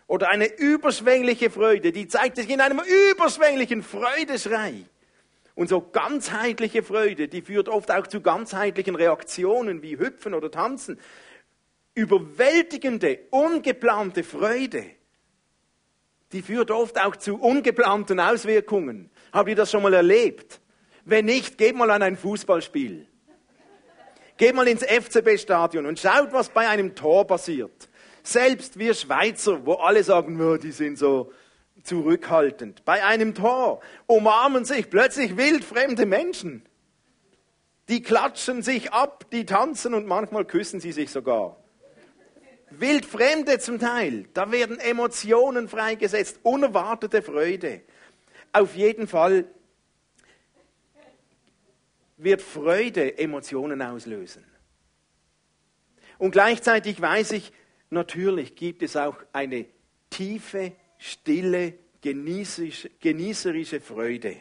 Oder 0.08 0.30
eine 0.30 0.46
überschwängliche 0.46 1.50
Freude, 1.50 1.92
die 1.92 2.08
zeigt 2.08 2.36
sich 2.36 2.50
in 2.50 2.60
einem 2.60 2.80
überschwänglichen 3.10 3.84
Freudeschrei. 3.84 4.84
Und 5.58 5.68
so 5.68 5.80
ganzheitliche 5.80 6.84
Freude, 6.84 7.26
die 7.26 7.42
führt 7.42 7.68
oft 7.68 7.90
auch 7.90 8.06
zu 8.06 8.20
ganzheitlichen 8.20 8.94
Reaktionen 8.94 9.82
wie 9.82 9.98
Hüpfen 9.98 10.32
oder 10.32 10.52
Tanzen. 10.52 11.00
Überwältigende, 11.94 13.18
ungeplante 13.30 14.22
Freude, 14.22 14.84
die 16.30 16.42
führt 16.42 16.70
oft 16.70 17.04
auch 17.04 17.16
zu 17.16 17.40
ungeplanten 17.40 18.20
Auswirkungen. 18.20 19.10
Habt 19.32 19.48
ihr 19.48 19.56
das 19.56 19.72
schon 19.72 19.82
mal 19.82 19.94
erlebt? 19.94 20.60
Wenn 21.04 21.24
nicht, 21.24 21.58
geht 21.58 21.74
mal 21.74 21.90
an 21.90 22.04
ein 22.04 22.16
Fußballspiel. 22.16 23.08
Geht 24.36 24.54
mal 24.54 24.68
ins 24.68 24.84
FCB-Stadion 24.84 25.86
und 25.86 25.98
schaut, 25.98 26.32
was 26.32 26.50
bei 26.50 26.68
einem 26.68 26.94
Tor 26.94 27.26
passiert. 27.26 27.88
Selbst 28.22 28.78
wir 28.78 28.94
Schweizer, 28.94 29.66
wo 29.66 29.72
alle 29.72 30.04
sagen, 30.04 30.60
die 30.60 30.70
sind 30.70 30.98
so 30.98 31.32
zurückhaltend. 31.88 32.84
Bei 32.84 33.04
einem 33.04 33.34
Tor 33.34 33.80
umarmen 34.06 34.64
sich 34.64 34.90
plötzlich 34.90 35.36
wildfremde 35.36 36.06
Menschen. 36.06 36.62
Die 37.88 38.02
klatschen 38.02 38.62
sich 38.62 38.92
ab, 38.92 39.24
die 39.32 39.46
tanzen 39.46 39.94
und 39.94 40.06
manchmal 40.06 40.44
küssen 40.44 40.80
sie 40.80 40.92
sich 40.92 41.10
sogar. 41.10 41.56
Wildfremde 42.70 43.58
zum 43.58 43.78
Teil, 43.78 44.28
da 44.34 44.52
werden 44.52 44.78
Emotionen 44.78 45.68
freigesetzt, 45.68 46.40
unerwartete 46.42 47.22
Freude. 47.22 47.80
Auf 48.52 48.76
jeden 48.76 49.08
Fall 49.08 49.46
wird 52.18 52.42
Freude 52.42 53.16
Emotionen 53.16 53.80
auslösen. 53.80 54.44
Und 56.18 56.32
gleichzeitig 56.32 57.00
weiß 57.00 57.32
ich, 57.32 57.52
natürlich 57.88 58.54
gibt 58.54 58.82
es 58.82 58.96
auch 58.96 59.16
eine 59.32 59.64
tiefe 60.10 60.72
stille, 60.98 61.74
genießerische 62.00 63.80
Freude, 63.80 64.36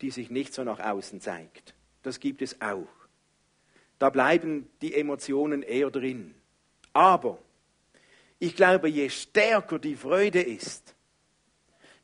die 0.00 0.10
sich 0.10 0.30
nicht 0.30 0.54
so 0.54 0.64
nach 0.64 0.80
außen 0.80 1.20
zeigt. 1.20 1.74
Das 2.02 2.20
gibt 2.20 2.42
es 2.42 2.60
auch. 2.60 2.88
Da 3.98 4.10
bleiben 4.10 4.68
die 4.80 4.94
Emotionen 4.94 5.62
eher 5.62 5.90
drin. 5.90 6.34
Aber 6.92 7.38
ich 8.38 8.54
glaube, 8.54 8.88
je 8.88 9.08
stärker 9.08 9.78
die 9.78 9.96
Freude 9.96 10.40
ist, 10.42 10.94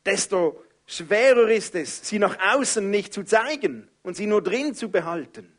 desto 0.05 0.63
schwerer 0.87 1.49
ist 1.49 1.75
es, 1.75 2.09
sie 2.09 2.19
nach 2.19 2.39
außen 2.55 2.91
nicht 2.91 3.13
zu 3.13 3.25
zeigen 3.25 3.89
und 4.03 4.17
sie 4.17 4.27
nur 4.27 4.43
drin 4.43 4.75
zu 4.75 4.91
behalten. 4.91 5.53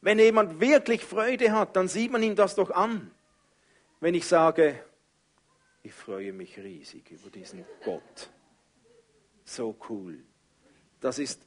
Wenn 0.00 0.18
jemand 0.18 0.60
wirklich 0.60 1.04
Freude 1.04 1.52
hat, 1.52 1.76
dann 1.76 1.88
sieht 1.88 2.10
man 2.10 2.22
ihm 2.22 2.34
das 2.34 2.54
doch 2.54 2.70
an. 2.70 3.10
Wenn 4.00 4.14
ich 4.14 4.26
sage, 4.26 4.84
ich 5.82 5.92
freue 5.92 6.32
mich 6.32 6.58
riesig 6.58 7.10
über 7.10 7.30
diesen 7.30 7.64
Gott. 7.84 8.30
So 9.44 9.76
cool. 9.88 10.22
Das 11.00 11.18
ist 11.18 11.40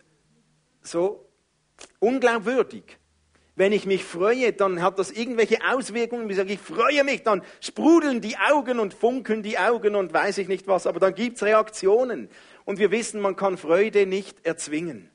so 0.81 1.29
unglaubwürdig. 1.99 2.97
Wenn 3.57 3.71
ich 3.71 3.85
mich 3.85 4.03
freue, 4.03 4.51
dann 4.51 4.81
hat 4.81 4.99
das 4.99 5.11
irgendwelche 5.11 5.59
Auswirkungen. 5.65 6.29
Ich 6.29 6.35
sage, 6.35 6.51
ich 6.51 6.59
freue 6.59 7.05
mich, 7.05 7.23
dann 7.23 7.41
sprudeln 7.61 8.19
die 8.19 8.35
Augen 8.37 8.79
und 8.79 8.93
funkeln 8.93 9.43
die 9.43 9.57
Augen 9.57 9.95
und 9.95 10.13
weiß 10.13 10.39
ich 10.39 10.49
nicht 10.49 10.67
was. 10.67 10.85
Aber 10.87 10.99
dann 10.99 11.15
gibt 11.15 11.37
es 11.37 11.43
Reaktionen. 11.43 12.29
Und 12.65 12.79
wir 12.79 12.91
wissen, 12.91 13.21
man 13.21 13.37
kann 13.37 13.57
Freude 13.57 14.05
nicht 14.05 14.45
erzwingen, 14.45 15.09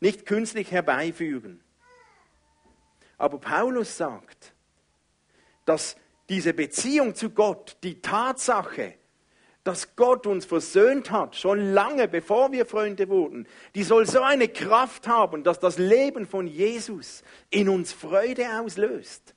nicht 0.00 0.26
künstlich 0.26 0.72
herbeiführen. 0.72 1.62
Aber 3.18 3.38
Paulus 3.38 3.96
sagt, 3.96 4.52
dass 5.64 5.96
diese 6.28 6.54
Beziehung 6.54 7.14
zu 7.14 7.30
Gott, 7.30 7.76
die 7.82 8.00
Tatsache, 8.00 8.94
dass 9.66 9.96
Gott 9.96 10.26
uns 10.26 10.44
versöhnt 10.44 11.10
hat, 11.10 11.34
schon 11.34 11.72
lange 11.72 12.06
bevor 12.06 12.52
wir 12.52 12.66
Freunde 12.66 13.08
wurden, 13.08 13.48
die 13.74 13.82
soll 13.82 14.06
so 14.06 14.20
eine 14.22 14.48
Kraft 14.48 15.08
haben, 15.08 15.42
dass 15.42 15.58
das 15.58 15.78
Leben 15.78 16.26
von 16.26 16.46
Jesus 16.46 17.24
in 17.50 17.68
uns 17.68 17.92
Freude 17.92 18.60
auslöst. 18.60 19.34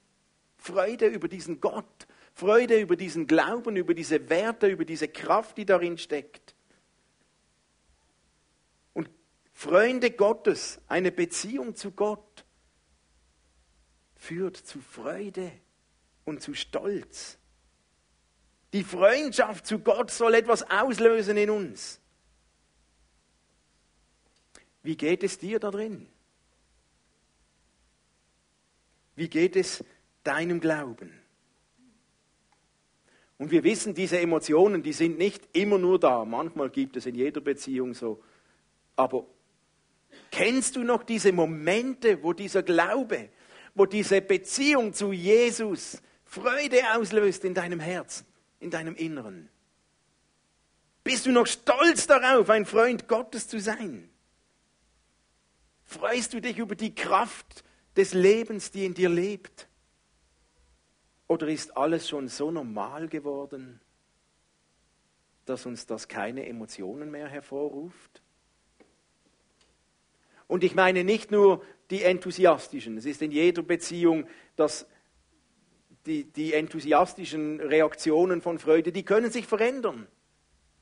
Freude 0.57 1.07
über 1.07 1.27
diesen 1.27 1.61
Gott, 1.61 2.07
Freude 2.33 2.79
über 2.79 2.95
diesen 2.95 3.25
Glauben, 3.25 3.75
über 3.75 3.93
diese 3.93 4.29
Werte, 4.29 4.67
über 4.67 4.85
diese 4.85 5.07
Kraft, 5.07 5.57
die 5.57 5.65
darin 5.65 5.97
steckt. 5.97 6.53
Und 8.93 9.09
Freunde 9.53 10.11
Gottes, 10.11 10.79
eine 10.87 11.11
Beziehung 11.11 11.75
zu 11.75 11.91
Gott, 11.91 12.45
führt 14.15 14.57
zu 14.57 14.79
Freude 14.79 15.51
und 16.29 16.41
zu 16.41 16.53
Stolz. 16.53 17.37
Die 18.73 18.83
Freundschaft 18.83 19.65
zu 19.65 19.79
Gott 19.79 20.11
soll 20.11 20.35
etwas 20.35 20.63
auslösen 20.69 21.37
in 21.37 21.49
uns. 21.49 21.99
Wie 24.83 24.95
geht 24.95 25.23
es 25.23 25.37
dir 25.37 25.59
da 25.59 25.71
drin? 25.71 26.07
Wie 29.15 29.27
geht 29.27 29.55
es 29.55 29.83
deinem 30.23 30.59
Glauben? 30.59 31.11
Und 33.37 33.51
wir 33.51 33.63
wissen, 33.63 33.93
diese 33.93 34.19
Emotionen, 34.19 34.83
die 34.83 34.93
sind 34.93 35.17
nicht 35.17 35.47
immer 35.53 35.77
nur 35.77 35.99
da. 35.99 36.25
Manchmal 36.25 36.69
gibt 36.69 36.97
es 36.97 37.05
in 37.05 37.15
jeder 37.15 37.41
Beziehung 37.41 37.93
so 37.93 38.21
Aber 38.95 39.25
kennst 40.29 40.75
du 40.75 40.83
noch 40.83 41.03
diese 41.03 41.31
Momente, 41.31 42.21
wo 42.21 42.33
dieser 42.33 42.63
Glaube, 42.63 43.29
wo 43.73 43.85
diese 43.85 44.21
Beziehung 44.21 44.93
zu 44.93 45.13
Jesus 45.13 46.01
Freude 46.29 46.95
auslöst 46.95 47.43
in 47.43 47.55
deinem 47.55 47.79
Herzen, 47.79 48.23
in 48.59 48.69
deinem 48.69 48.93
Inneren? 48.93 49.49
Bist 51.03 51.25
du 51.25 51.31
noch 51.31 51.47
stolz 51.47 52.05
darauf, 52.05 52.51
ein 52.51 52.67
Freund 52.67 53.07
Gottes 53.07 53.47
zu 53.47 53.59
sein? 53.59 54.07
Freust 55.85 56.33
du 56.33 56.39
dich 56.39 56.59
über 56.59 56.75
die 56.75 56.93
Kraft 56.93 57.63
des 57.95 58.13
Lebens, 58.13 58.69
die 58.69 58.85
in 58.85 58.93
dir 58.93 59.09
lebt? 59.09 59.67
Oder 61.27 61.47
ist 61.47 61.75
alles 61.75 62.07
schon 62.07 62.27
so 62.27 62.51
normal 62.51 63.07
geworden, 63.07 63.81
dass 65.45 65.65
uns 65.65 65.87
das 65.87 66.07
keine 66.07 66.45
Emotionen 66.45 67.09
mehr 67.09 67.27
hervorruft? 67.27 68.21
Und 70.45 70.63
ich 70.63 70.75
meine 70.75 71.03
nicht 71.03 71.31
nur 71.31 71.65
die 71.89 72.03
enthusiastischen. 72.03 72.99
Es 72.99 73.05
ist 73.05 73.23
in 73.23 73.31
jeder 73.31 73.63
Beziehung, 73.63 74.27
dass 74.55 74.85
die, 76.05 76.25
die 76.25 76.53
enthusiastischen 76.53 77.59
Reaktionen 77.59 78.41
von 78.41 78.59
Freude, 78.59 78.91
die 78.91 79.03
können 79.03 79.31
sich 79.31 79.47
verändern. 79.47 80.07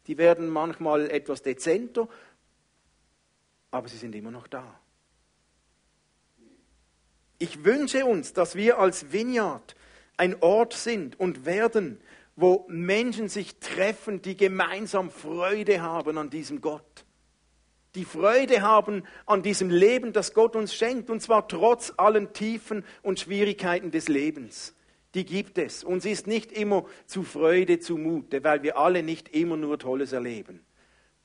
Die 0.07 0.17
werden 0.17 0.47
manchmal 0.47 1.09
etwas 1.09 1.41
dezenter, 1.41 2.07
aber 3.71 3.88
sie 3.88 3.97
sind 3.97 4.15
immer 4.15 4.31
noch 4.31 4.47
da. 4.47 4.79
Ich 7.39 7.63
wünsche 7.63 8.05
uns, 8.05 8.33
dass 8.33 8.55
wir 8.55 8.79
als 8.79 9.12
Vineyard 9.12 9.75
ein 10.15 10.41
Ort 10.41 10.74
sind 10.74 11.19
und 11.19 11.45
werden, 11.45 12.00
wo 12.36 12.65
Menschen 12.67 13.29
sich 13.29 13.59
treffen, 13.59 14.21
die 14.21 14.38
gemeinsam 14.38 15.12
Freude 15.12 15.81
haben 15.81 16.17
an 16.17 16.29
diesem 16.29 16.62
Gott. 16.62 17.05
Die 17.95 18.05
Freude 18.05 18.62
haben 18.62 19.03
an 19.25 19.41
diesem 19.41 19.69
Leben, 19.69 20.13
das 20.13 20.33
Gott 20.33 20.55
uns 20.55 20.74
schenkt, 20.74 21.09
und 21.09 21.21
zwar 21.21 21.47
trotz 21.47 21.93
allen 21.97 22.33
Tiefen 22.33 22.86
und 23.01 23.19
Schwierigkeiten 23.19 23.91
des 23.91 24.07
Lebens. 24.07 24.75
Die 25.17 25.25
gibt 25.25 25.57
es. 25.57 25.83
Uns 25.83 26.05
ist 26.05 26.27
nicht 26.27 26.51
immer 26.51 26.86
zu 27.07 27.24
Freude 27.24 27.79
zumute, 27.79 28.43
weil 28.43 28.62
wir 28.62 28.77
alle 28.77 29.01
nicht 29.01 29.29
immer 29.29 29.57
nur 29.57 29.79
Tolles 29.79 30.12
erleben. 30.12 30.63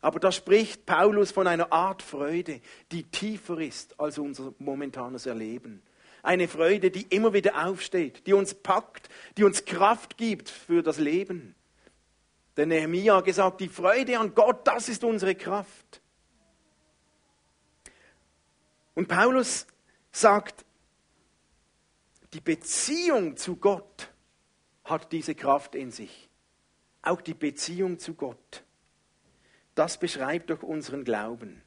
Aber 0.01 0.19
da 0.19 0.33
spricht 0.33 0.87
Paulus 0.87 1.31
von 1.31 1.47
einer 1.47 1.75
Art 1.75 2.01
Freude, 2.01 2.63
die 2.91 3.03
tiefer 3.03 3.59
ist 3.59 4.01
als 4.01 4.17
unser 4.17 4.55
momentanes 4.59 5.27
Erleben. 5.27 5.83
Eine 6.23 6.49
Freude, 6.49 6.91
die 6.91 7.03
immer 7.03 7.35
wieder 7.35 7.67
aufsteht, 7.67 8.27
die 8.27 8.33
uns 8.33 8.55
packt, 8.55 9.11
die 9.37 9.45
uns 9.45 9.67
Kraft 9.67 10.17
gibt 10.17 10.49
für 10.49 10.83
das 10.83 10.99
Leben. 10.99 11.55
Der 12.57 12.65
Nehemiah 12.65 13.17
hat 13.17 13.27
gesagt, 13.27 13.61
die 13.61 13.69
Freude 13.69 14.19
an 14.19 14.35
Gott, 14.35 14.67
das 14.67 14.89
ist 14.89 15.05
unsere 15.05 15.35
Kraft. 15.35 16.01
Und 18.95 19.07
Paulus 19.07 19.67
sagt, 20.13 20.65
die 22.33 22.41
Beziehung 22.41 23.37
zu 23.37 23.57
Gott 23.57 24.11
hat 24.85 25.13
diese 25.13 25.35
Kraft 25.35 25.75
in 25.75 25.91
sich. 25.91 26.29
Auch 27.03 27.21
die 27.21 27.35
Beziehung 27.35 27.99
zu 27.99 28.15
Gott. 28.15 28.65
Das 29.75 29.99
beschreibt 29.99 30.51
doch 30.51 30.63
unseren 30.63 31.05
Glauben. 31.05 31.63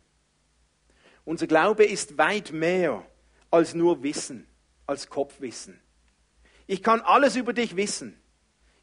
Unser 1.24 1.48
Glaube 1.48 1.86
ist 1.86 2.18
weit 2.18 2.52
mehr 2.52 3.06
als 3.52 3.74
nur 3.74 4.04
Wissen, 4.04 4.48
als 4.86 5.10
Kopfwissen. 5.10 5.80
Ich 6.68 6.84
kann 6.84 7.02
alles 7.02 7.36
über 7.36 7.54
dich 7.54 7.76
wissen. 7.76 8.20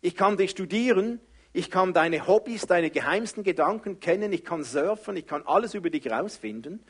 Ich 0.01 0.17
kann 0.17 0.37
dich 0.37 0.51
studieren. 0.51 1.21
Ich 1.53 1.71
kann 1.71 1.93
deine 1.93 2.27
Hobbys, 2.27 2.67
deine 2.67 2.91
geheimsten 2.91 3.45
Gedanken 3.45 4.01
kennen. 4.01 4.33
Ich 4.33 4.45
kann 4.45 4.65
surfen. 4.65 5.17
Ich 5.17 5.27
kann 5.27 5.47
alles 5.47 5.75
über 5.75 5.91
dich 5.91 6.11
rausfinden. 6.11 6.85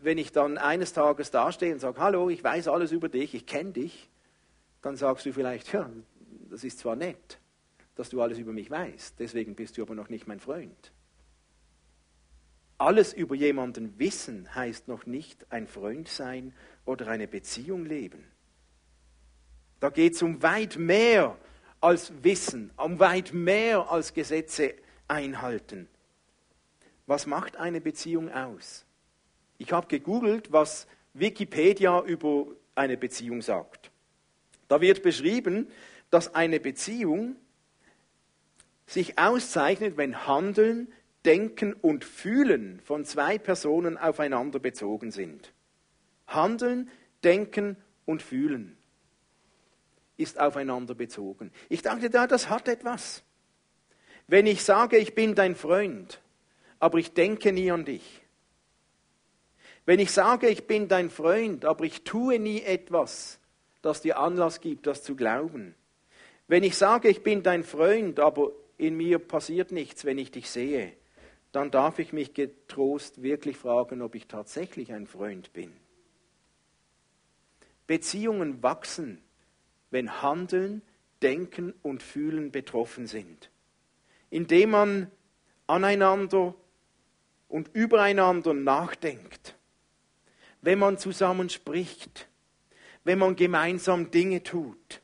Wenn 0.00 0.18
ich 0.18 0.32
dann 0.32 0.58
eines 0.58 0.92
Tages 0.92 1.30
dastehe 1.30 1.72
und 1.72 1.80
sage, 1.80 2.00
hallo, 2.00 2.28
ich 2.30 2.42
weiß 2.42 2.68
alles 2.68 2.92
über 2.92 3.08
dich, 3.08 3.34
ich 3.34 3.46
kenne 3.46 3.72
dich, 3.72 4.08
dann 4.82 4.96
sagst 4.96 5.26
du 5.26 5.32
vielleicht, 5.32 5.72
ja, 5.72 5.90
das 6.50 6.64
ist 6.64 6.78
zwar 6.78 6.96
nett, 6.96 7.38
dass 7.94 8.10
du 8.10 8.20
alles 8.22 8.38
über 8.38 8.52
mich 8.52 8.70
weißt, 8.70 9.18
deswegen 9.18 9.54
bist 9.54 9.78
du 9.78 9.82
aber 9.82 9.94
noch 9.94 10.08
nicht 10.08 10.26
mein 10.26 10.40
Freund. 10.40 10.92
Alles 12.78 13.14
über 13.14 13.34
jemanden 13.34 13.98
wissen 13.98 14.54
heißt 14.54 14.86
noch 14.86 15.06
nicht 15.06 15.50
ein 15.50 15.66
Freund 15.66 16.08
sein 16.08 16.54
oder 16.84 17.08
eine 17.08 17.26
Beziehung 17.26 17.86
leben. 17.86 18.30
Da 19.80 19.90
geht 19.90 20.14
es 20.14 20.22
um 20.22 20.42
weit 20.42 20.76
mehr 20.76 21.36
als 21.80 22.12
Wissen, 22.22 22.70
um 22.76 22.98
weit 22.98 23.32
mehr 23.32 23.90
als 23.90 24.14
Gesetze 24.14 24.74
einhalten. 25.08 25.88
Was 27.06 27.26
macht 27.26 27.56
eine 27.56 27.80
Beziehung 27.80 28.30
aus? 28.30 28.85
Ich 29.58 29.72
habe 29.72 29.86
gegoogelt, 29.86 30.52
was 30.52 30.86
Wikipedia 31.14 32.02
über 32.02 32.46
eine 32.74 32.96
Beziehung 32.96 33.42
sagt. 33.42 33.90
Da 34.68 34.80
wird 34.80 35.02
beschrieben, 35.02 35.68
dass 36.10 36.34
eine 36.34 36.60
Beziehung 36.60 37.36
sich 38.86 39.18
auszeichnet, 39.18 39.96
wenn 39.96 40.26
Handeln, 40.26 40.92
Denken 41.24 41.72
und 41.72 42.04
Fühlen 42.04 42.80
von 42.84 43.04
zwei 43.04 43.38
Personen 43.38 43.96
aufeinander 43.98 44.60
bezogen 44.60 45.10
sind. 45.10 45.52
Handeln, 46.26 46.88
Denken 47.24 47.76
und 48.04 48.22
Fühlen 48.22 48.76
ist 50.16 50.38
aufeinander 50.38 50.94
bezogen. 50.94 51.50
Ich 51.68 51.82
dachte, 51.82 52.10
da, 52.10 52.26
das 52.26 52.48
hat 52.48 52.68
etwas. 52.68 53.22
Wenn 54.28 54.46
ich 54.46 54.62
sage, 54.62 54.98
ich 54.98 55.14
bin 55.14 55.34
dein 55.34 55.54
Freund, 55.54 56.20
aber 56.78 56.98
ich 56.98 57.12
denke 57.12 57.52
nie 57.52 57.70
an 57.70 57.84
dich. 57.84 58.22
Wenn 59.86 60.00
ich 60.00 60.10
sage, 60.10 60.48
ich 60.48 60.66
bin 60.66 60.88
dein 60.88 61.10
Freund, 61.10 61.64
aber 61.64 61.84
ich 61.84 62.02
tue 62.02 62.40
nie 62.40 62.60
etwas, 62.60 63.38
das 63.82 64.02
dir 64.02 64.18
Anlass 64.18 64.60
gibt, 64.60 64.88
das 64.88 65.04
zu 65.04 65.14
glauben. 65.14 65.76
Wenn 66.48 66.64
ich 66.64 66.76
sage, 66.76 67.08
ich 67.08 67.22
bin 67.22 67.44
dein 67.44 67.62
Freund, 67.62 68.18
aber 68.18 68.50
in 68.78 68.96
mir 68.96 69.20
passiert 69.20 69.70
nichts, 69.70 70.04
wenn 70.04 70.18
ich 70.18 70.32
dich 70.32 70.50
sehe, 70.50 70.92
dann 71.52 71.70
darf 71.70 72.00
ich 72.00 72.12
mich 72.12 72.34
getrost 72.34 73.22
wirklich 73.22 73.56
fragen, 73.56 74.02
ob 74.02 74.14
ich 74.16 74.26
tatsächlich 74.26 74.92
ein 74.92 75.06
Freund 75.06 75.52
bin. 75.52 75.72
Beziehungen 77.86 78.62
wachsen, 78.64 79.22
wenn 79.90 80.20
Handeln, 80.20 80.82
Denken 81.22 81.72
und 81.82 82.02
Fühlen 82.02 82.50
betroffen 82.50 83.06
sind. 83.06 83.50
Indem 84.30 84.70
man 84.70 85.10
aneinander 85.66 86.54
und 87.48 87.70
übereinander 87.72 88.52
nachdenkt, 88.52 89.55
wenn 90.66 90.80
man 90.80 90.98
zusammen 90.98 91.48
spricht, 91.48 92.26
wenn 93.04 93.20
man 93.20 93.36
gemeinsam 93.36 94.10
Dinge 94.10 94.42
tut, 94.42 95.00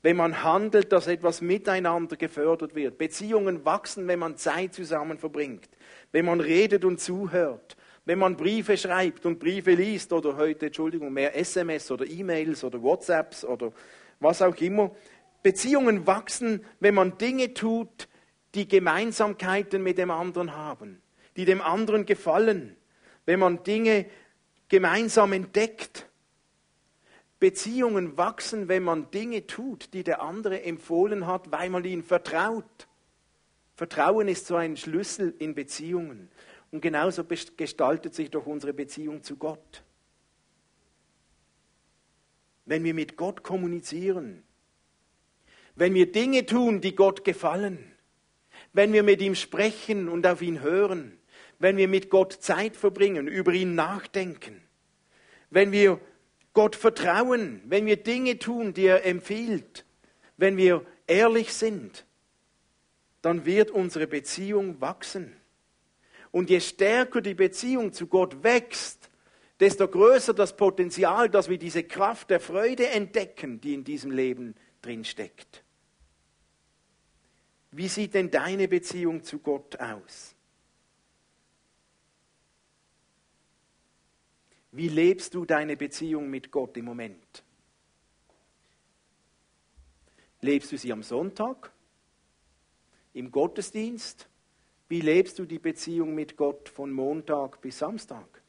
wenn 0.00 0.16
man 0.16 0.42
handelt, 0.42 0.90
dass 0.90 1.06
etwas 1.06 1.42
miteinander 1.42 2.16
gefördert 2.16 2.74
wird. 2.74 2.96
Beziehungen 2.96 3.66
wachsen, 3.66 4.08
wenn 4.08 4.18
man 4.18 4.38
Zeit 4.38 4.72
zusammen 4.72 5.18
verbringt, 5.18 5.68
wenn 6.12 6.24
man 6.24 6.40
redet 6.40 6.86
und 6.86 6.98
zuhört, 6.98 7.76
wenn 8.06 8.18
man 8.18 8.38
Briefe 8.38 8.78
schreibt 8.78 9.26
und 9.26 9.38
Briefe 9.38 9.72
liest 9.72 10.14
oder 10.14 10.38
heute, 10.38 10.66
Entschuldigung, 10.66 11.12
mehr 11.12 11.36
SMS 11.36 11.90
oder 11.90 12.06
E-Mails 12.06 12.64
oder 12.64 12.82
WhatsApps 12.82 13.44
oder 13.44 13.70
was 14.18 14.40
auch 14.40 14.56
immer. 14.56 14.92
Beziehungen 15.42 16.06
wachsen, 16.06 16.64
wenn 16.80 16.94
man 16.94 17.18
Dinge 17.18 17.52
tut, 17.52 18.08
die 18.54 18.66
Gemeinsamkeiten 18.66 19.82
mit 19.82 19.98
dem 19.98 20.10
anderen 20.10 20.56
haben, 20.56 21.02
die 21.36 21.44
dem 21.44 21.60
anderen 21.60 22.06
gefallen, 22.06 22.78
wenn 23.26 23.40
man 23.40 23.62
Dinge 23.62 24.06
gemeinsam 24.72 25.34
entdeckt. 25.34 26.08
Beziehungen 27.38 28.16
wachsen, 28.16 28.68
wenn 28.68 28.82
man 28.82 29.10
Dinge 29.10 29.46
tut, 29.46 29.92
die 29.92 30.02
der 30.02 30.22
andere 30.22 30.62
empfohlen 30.62 31.26
hat, 31.26 31.52
weil 31.52 31.68
man 31.68 31.84
ihnen 31.84 32.02
vertraut. 32.02 32.88
Vertrauen 33.74 34.28
ist 34.28 34.46
so 34.46 34.56
ein 34.56 34.78
Schlüssel 34.78 35.34
in 35.38 35.54
Beziehungen. 35.54 36.30
Und 36.70 36.80
genauso 36.80 37.22
gestaltet 37.22 38.14
sich 38.14 38.30
doch 38.30 38.46
unsere 38.46 38.72
Beziehung 38.72 39.22
zu 39.22 39.36
Gott. 39.36 39.82
Wenn 42.64 42.82
wir 42.82 42.94
mit 42.94 43.18
Gott 43.18 43.42
kommunizieren, 43.42 44.42
wenn 45.74 45.92
wir 45.92 46.10
Dinge 46.10 46.46
tun, 46.46 46.80
die 46.80 46.94
Gott 46.94 47.24
gefallen, 47.24 47.92
wenn 48.72 48.94
wir 48.94 49.02
mit 49.02 49.20
ihm 49.20 49.34
sprechen 49.34 50.08
und 50.08 50.26
auf 50.26 50.40
ihn 50.40 50.62
hören, 50.62 51.18
wenn 51.62 51.76
wir 51.76 51.86
mit 51.86 52.10
Gott 52.10 52.32
Zeit 52.32 52.76
verbringen, 52.76 53.28
über 53.28 53.52
ihn 53.52 53.76
nachdenken, 53.76 54.60
wenn 55.50 55.70
wir 55.70 56.00
Gott 56.54 56.74
vertrauen, 56.74 57.62
wenn 57.66 57.86
wir 57.86 57.96
Dinge 57.96 58.40
tun, 58.40 58.74
die 58.74 58.86
er 58.86 59.06
empfiehlt, 59.06 59.84
wenn 60.36 60.56
wir 60.56 60.84
ehrlich 61.06 61.54
sind, 61.54 62.04
dann 63.22 63.46
wird 63.46 63.70
unsere 63.70 64.08
Beziehung 64.08 64.80
wachsen. 64.80 65.36
Und 66.32 66.50
je 66.50 66.58
stärker 66.58 67.20
die 67.20 67.34
Beziehung 67.34 67.92
zu 67.92 68.08
Gott 68.08 68.42
wächst, 68.42 69.08
desto 69.60 69.86
größer 69.86 70.34
das 70.34 70.56
Potenzial, 70.56 71.30
dass 71.30 71.48
wir 71.48 71.58
diese 71.58 71.84
Kraft 71.84 72.30
der 72.30 72.40
Freude 72.40 72.88
entdecken, 72.88 73.60
die 73.60 73.74
in 73.74 73.84
diesem 73.84 74.10
Leben 74.10 74.56
drinsteckt. 74.80 75.62
Wie 77.70 77.86
sieht 77.86 78.14
denn 78.14 78.32
deine 78.32 78.66
Beziehung 78.66 79.22
zu 79.22 79.38
Gott 79.38 79.78
aus? 79.78 80.31
Wie 84.72 84.88
lebst 84.88 85.34
du 85.34 85.44
deine 85.44 85.76
Beziehung 85.76 86.30
mit 86.30 86.50
Gott 86.50 86.76
im 86.78 86.86
Moment? 86.86 87.44
Lebst 90.40 90.72
du 90.72 90.78
sie 90.78 90.92
am 90.92 91.02
Sonntag? 91.02 91.70
Im 93.12 93.30
Gottesdienst? 93.30 94.28
Wie 94.88 95.02
lebst 95.02 95.38
du 95.38 95.44
die 95.44 95.58
Beziehung 95.58 96.14
mit 96.14 96.36
Gott 96.38 96.70
von 96.70 96.90
Montag 96.90 97.60
bis 97.60 97.78
Samstag? 97.78 98.42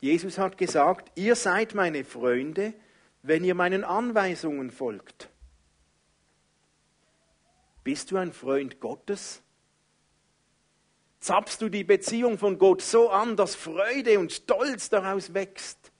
Jesus 0.00 0.36
hat 0.36 0.58
gesagt, 0.58 1.12
ihr 1.16 1.36
seid 1.36 1.76
meine 1.76 2.02
Freunde, 2.02 2.74
wenn 3.22 3.44
ihr 3.44 3.54
meinen 3.54 3.84
Anweisungen 3.84 4.72
folgt. 4.72 5.30
Bist 7.84 8.10
du 8.10 8.16
ein 8.16 8.32
Freund 8.32 8.80
Gottes? 8.80 9.42
Zapfst 11.22 11.62
du 11.62 11.68
die 11.68 11.84
Beziehung 11.84 12.36
von 12.36 12.58
Gott 12.58 12.82
so 12.82 13.08
an, 13.08 13.36
dass 13.36 13.54
Freude 13.54 14.18
und 14.18 14.32
Stolz 14.32 14.90
daraus 14.90 15.32
wächst? 15.32 15.92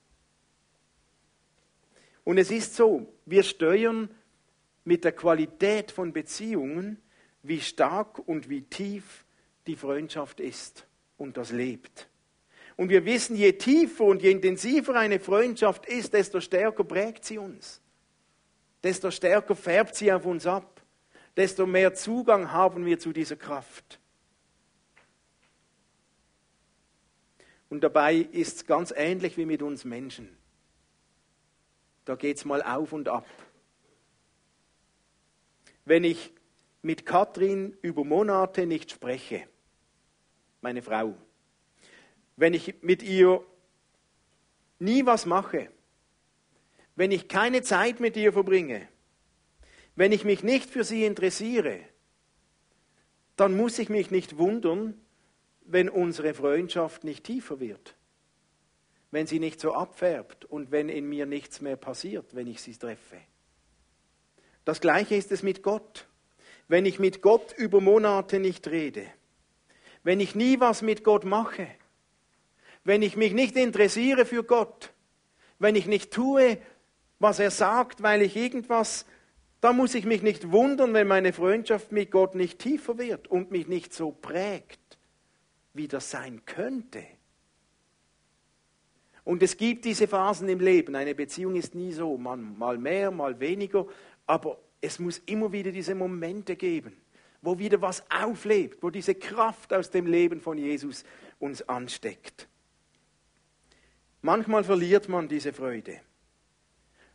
Und 2.25 2.37
es 2.37 2.51
ist 2.51 2.75
so, 2.75 3.07
wir 3.25 3.43
steuern 3.43 4.09
mit 4.83 5.05
der 5.05 5.13
Qualität 5.13 5.91
von 5.91 6.11
Beziehungen, 6.11 7.01
wie 7.41 7.61
stark 7.61 8.19
und 8.19 8.49
wie 8.49 8.63
tief 8.63 9.23
die 9.65 9.77
Freundschaft 9.77 10.41
ist 10.41 10.85
und 11.15 11.37
das 11.37 11.53
lebt. 11.53 12.09
Und 12.75 12.89
wir 12.89 13.05
wissen, 13.05 13.37
je 13.37 13.53
tiefer 13.53 14.03
und 14.03 14.21
je 14.21 14.31
intensiver 14.31 14.95
eine 14.95 15.21
Freundschaft 15.21 15.85
ist, 15.85 16.13
desto 16.13 16.41
stärker 16.41 16.83
prägt 16.83 17.23
sie 17.23 17.37
uns. 17.37 17.81
Desto 18.83 19.09
stärker 19.09 19.55
färbt 19.55 19.95
sie 19.95 20.11
auf 20.11 20.25
uns 20.25 20.45
ab. 20.45 20.81
Desto 21.37 21.65
mehr 21.65 21.93
Zugang 21.93 22.51
haben 22.51 22.85
wir 22.85 22.99
zu 22.99 23.13
dieser 23.13 23.37
Kraft. 23.37 24.01
Und 27.73 27.83
dabei 27.83 28.17
ist 28.17 28.57
es 28.57 28.65
ganz 28.67 28.93
ähnlich 28.95 29.35
wie 29.35 29.47
mit 29.47 29.63
uns 29.63 29.83
Menschen. 29.83 30.29
Da 32.05 32.13
geht 32.13 32.37
es 32.37 32.45
mal 32.45 32.61
auf 32.61 32.93
und 32.93 33.07
ab. 33.07 33.25
Wenn 35.83 36.03
ich 36.03 36.31
mit 36.83 37.03
Katrin 37.03 37.75
über 37.81 38.03
Monate 38.03 38.67
nicht 38.67 38.91
spreche, 38.91 39.47
meine 40.61 40.83
Frau, 40.83 41.17
wenn 42.35 42.53
ich 42.53 42.75
mit 42.83 43.01
ihr 43.01 43.43
nie 44.77 45.07
was 45.07 45.25
mache, 45.25 45.71
wenn 46.95 47.09
ich 47.09 47.27
keine 47.27 47.63
Zeit 47.63 47.99
mit 47.99 48.15
ihr 48.15 48.33
verbringe, 48.33 48.87
wenn 49.95 50.11
ich 50.11 50.25
mich 50.25 50.43
nicht 50.43 50.69
für 50.69 50.83
sie 50.83 51.05
interessiere, 51.05 51.79
dann 53.35 53.57
muss 53.57 53.79
ich 53.79 53.89
mich 53.89 54.11
nicht 54.11 54.37
wundern, 54.37 55.02
wenn 55.73 55.89
unsere 55.89 56.33
Freundschaft 56.33 57.03
nicht 57.03 57.23
tiefer 57.23 57.59
wird, 57.59 57.95
wenn 59.11 59.27
sie 59.27 59.39
nicht 59.39 59.59
so 59.59 59.73
abfärbt 59.73 60.45
und 60.45 60.71
wenn 60.71 60.87
in 60.87 61.09
mir 61.09 61.25
nichts 61.25 61.61
mehr 61.61 61.75
passiert, 61.75 62.35
wenn 62.35 62.47
ich 62.47 62.61
sie 62.61 62.75
treffe. 62.75 63.17
Das 64.65 64.79
gleiche 64.81 65.15
ist 65.15 65.31
es 65.31 65.43
mit 65.43 65.63
Gott. 65.63 66.07
Wenn 66.67 66.85
ich 66.85 66.99
mit 66.99 67.21
Gott 67.21 67.53
über 67.57 67.81
Monate 67.81 68.39
nicht 68.39 68.67
rede, 68.69 69.05
wenn 70.03 70.19
ich 70.19 70.35
nie 70.35 70.59
was 70.59 70.81
mit 70.81 71.03
Gott 71.03 71.25
mache, 71.25 71.67
wenn 72.83 73.01
ich 73.01 73.17
mich 73.17 73.33
nicht 73.33 73.55
interessiere 73.55 74.25
für 74.25 74.43
Gott, 74.43 74.93
wenn 75.59 75.75
ich 75.75 75.87
nicht 75.87 76.11
tue, 76.11 76.57
was 77.19 77.39
er 77.39 77.51
sagt, 77.51 78.03
weil 78.03 78.21
ich 78.21 78.35
irgendwas, 78.35 79.05
da 79.59 79.73
muss 79.73 79.95
ich 79.95 80.05
mich 80.05 80.21
nicht 80.21 80.51
wundern, 80.51 80.93
wenn 80.93 81.07
meine 81.07 81.33
Freundschaft 81.33 81.91
mit 81.91 82.11
Gott 82.11 82.35
nicht 82.35 82.59
tiefer 82.59 82.97
wird 82.97 83.27
und 83.27 83.51
mich 83.51 83.67
nicht 83.67 83.93
so 83.93 84.11
prägt, 84.11 84.79
wie 85.73 85.87
das 85.87 86.11
sein 86.11 86.45
könnte. 86.45 87.03
Und 89.23 89.41
es 89.41 89.55
gibt 89.55 89.85
diese 89.85 90.07
Phasen 90.07 90.49
im 90.49 90.59
Leben. 90.59 90.95
Eine 90.95 91.15
Beziehung 91.15 91.55
ist 91.55 91.75
nie 91.75 91.91
so, 91.91 92.17
mal 92.17 92.77
mehr, 92.77 93.09
mal 93.11 93.39
weniger, 93.39 93.87
aber 94.25 94.59
es 94.81 94.99
muss 94.99 95.19
immer 95.19 95.51
wieder 95.51 95.71
diese 95.71 95.95
Momente 95.95 96.55
geben, 96.55 96.93
wo 97.41 97.57
wieder 97.57 97.81
was 97.81 98.03
auflebt, 98.11 98.83
wo 98.83 98.89
diese 98.89 99.15
Kraft 99.15 99.73
aus 99.73 99.89
dem 99.89 100.07
Leben 100.07 100.41
von 100.41 100.57
Jesus 100.57 101.05
uns 101.39 101.61
ansteckt. 101.69 102.49
Manchmal 104.21 104.63
verliert 104.63 105.07
man 105.07 105.27
diese 105.27 105.53
Freude. 105.53 105.99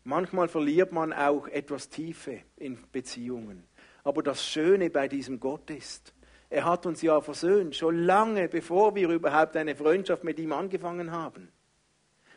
Manchmal 0.04 0.48
verliert 0.48 0.92
man 0.92 1.12
auch 1.12 1.48
etwas 1.48 1.90
Tiefe 1.90 2.40
in 2.56 2.78
Beziehungen. 2.90 3.64
Aber 4.04 4.22
das 4.22 4.46
Schöne 4.46 4.88
bei 4.88 5.08
diesem 5.08 5.38
Gott 5.38 5.68
ist, 5.68 6.14
er 6.50 6.64
hat 6.64 6.86
uns 6.86 7.02
ja 7.02 7.20
versöhnt, 7.20 7.76
schon 7.76 8.04
lange 8.04 8.48
bevor 8.48 8.94
wir 8.94 9.08
überhaupt 9.08 9.56
eine 9.56 9.76
Freundschaft 9.76 10.24
mit 10.24 10.38
ihm 10.38 10.52
angefangen 10.52 11.10
haben. 11.10 11.52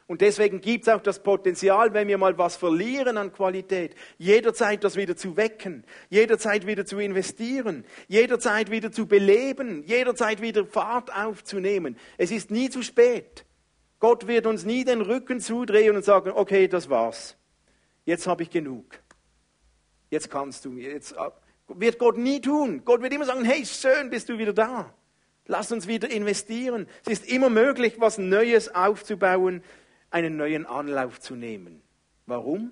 Und 0.08 0.20
deswegen 0.20 0.60
gibt 0.60 0.86
es 0.86 0.94
auch 0.94 1.02
das 1.02 1.24
Potenzial, 1.24 1.94
wenn 1.94 2.10
wir 2.10 2.18
mal 2.18 2.38
was 2.38 2.58
verlieren 2.58 3.16
an 3.16 3.32
Qualität, 3.32 3.96
jederzeit 4.18 4.84
das 4.84 4.98
wieder 4.98 5.16
zu 5.16 5.38
wecken, 5.38 5.86
jederzeit 6.10 6.68
wieder 6.68 6.86
zu 6.86 7.00
investieren, 7.00 7.86
jederzeit 8.10 8.70
wieder 8.72 8.92
zu 8.92 9.08
beleben, 9.08 9.84
jederzeit 9.86 10.42
wieder 10.42 10.66
Fahrt 10.66 11.16
aufzunehmen. 11.16 11.96
Es 12.18 12.30
ist 12.30 12.52
nie 12.52 12.70
zu 12.70 12.84
spät. 12.84 13.46
Gott 14.00 14.28
wird 14.28 14.48
uns 14.48 14.66
nie 14.66 14.84
den 14.84 15.00
Rücken 15.00 15.40
zudrehen 15.40 15.96
und 15.96 16.04
sagen, 16.04 16.32
okay, 16.36 16.68
das 16.68 16.90
war's. 16.90 17.38
Jetzt 18.04 18.28
habe 18.28 18.44
ich 18.44 18.50
genug. 18.50 19.00
Jetzt 20.10 20.30
kannst 20.30 20.66
du 20.66 20.72
mir. 20.72 20.92
Jetzt 20.92 21.16
wird 21.80 22.00
Gott 22.00 22.18
nie 22.18 22.42
tun. 22.42 22.84
Gott 22.86 23.02
wird 23.02 23.14
immer 23.14 23.26
sagen, 23.26 23.46
hey, 23.46 23.66
schön, 23.66 24.10
bist 24.10 24.30
du 24.30 24.38
wieder 24.38 24.54
da. 24.54 24.94
Lass 25.46 25.72
uns 25.72 25.88
wieder 25.88 26.10
investieren. 26.10 26.88
Es 27.06 27.20
ist 27.20 27.26
immer 27.28 27.50
möglich, 27.50 27.96
was 28.00 28.18
Neues 28.18 28.74
aufzubauen, 28.74 29.64
einen 30.10 30.38
neuen 30.38 30.66
Anlauf 30.66 31.20
zu 31.20 31.36
nehmen. 31.36 31.82
Warum? 32.26 32.72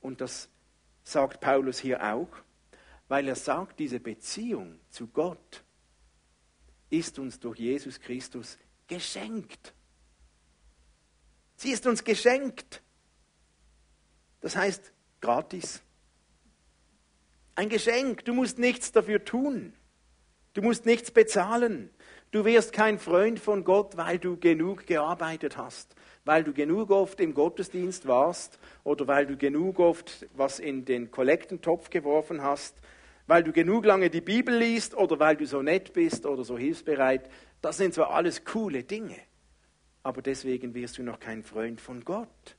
Und 0.00 0.20
das 0.20 0.48
sagt 1.02 1.40
Paulus 1.40 1.78
hier 1.78 2.02
auch, 2.02 2.28
weil 3.08 3.26
er 3.28 3.34
sagt, 3.34 3.80
diese 3.80 4.00
Beziehung 4.00 4.78
zu 4.88 5.08
Gott 5.08 5.64
ist 6.90 7.18
uns 7.18 7.40
durch 7.40 7.58
Jesus 7.58 8.00
Christus 8.00 8.58
geschenkt. 8.86 9.74
Sie 11.56 11.70
ist 11.70 11.86
uns 11.86 12.02
geschenkt. 12.04 12.82
Das 14.40 14.56
heißt 14.56 14.92
gratis. 15.20 15.82
Ein 17.60 17.68
Geschenk. 17.68 18.24
Du 18.24 18.32
musst 18.32 18.58
nichts 18.58 18.90
dafür 18.90 19.22
tun. 19.22 19.74
Du 20.54 20.62
musst 20.62 20.86
nichts 20.86 21.10
bezahlen. 21.10 21.90
Du 22.30 22.46
wirst 22.46 22.72
kein 22.72 22.98
Freund 22.98 23.38
von 23.38 23.64
Gott, 23.64 23.98
weil 23.98 24.18
du 24.18 24.38
genug 24.38 24.86
gearbeitet 24.86 25.58
hast, 25.58 25.94
weil 26.24 26.42
du 26.42 26.54
genug 26.54 26.88
oft 26.90 27.20
im 27.20 27.34
Gottesdienst 27.34 28.08
warst 28.08 28.58
oder 28.82 29.06
weil 29.08 29.26
du 29.26 29.36
genug 29.36 29.78
oft 29.78 30.26
was 30.34 30.58
in 30.58 30.86
den 30.86 31.10
Kollektentopf 31.10 31.90
geworfen 31.90 32.42
hast, 32.42 32.78
weil 33.26 33.44
du 33.44 33.52
genug 33.52 33.84
lange 33.84 34.08
die 34.08 34.22
Bibel 34.22 34.56
liest 34.56 34.94
oder 34.96 35.18
weil 35.18 35.36
du 35.36 35.44
so 35.44 35.60
nett 35.60 35.92
bist 35.92 36.24
oder 36.24 36.44
so 36.44 36.56
hilfsbereit. 36.56 37.28
Das 37.60 37.76
sind 37.76 37.92
zwar 37.92 38.10
alles 38.10 38.42
coole 38.46 38.84
Dinge 38.84 39.18
aber 40.02 40.22
deswegen 40.22 40.72
wirst 40.72 40.96
du 40.96 41.02
noch 41.02 41.20
kein 41.20 41.42
Freund 41.42 41.78
von 41.78 42.06
Gott. 42.06 42.56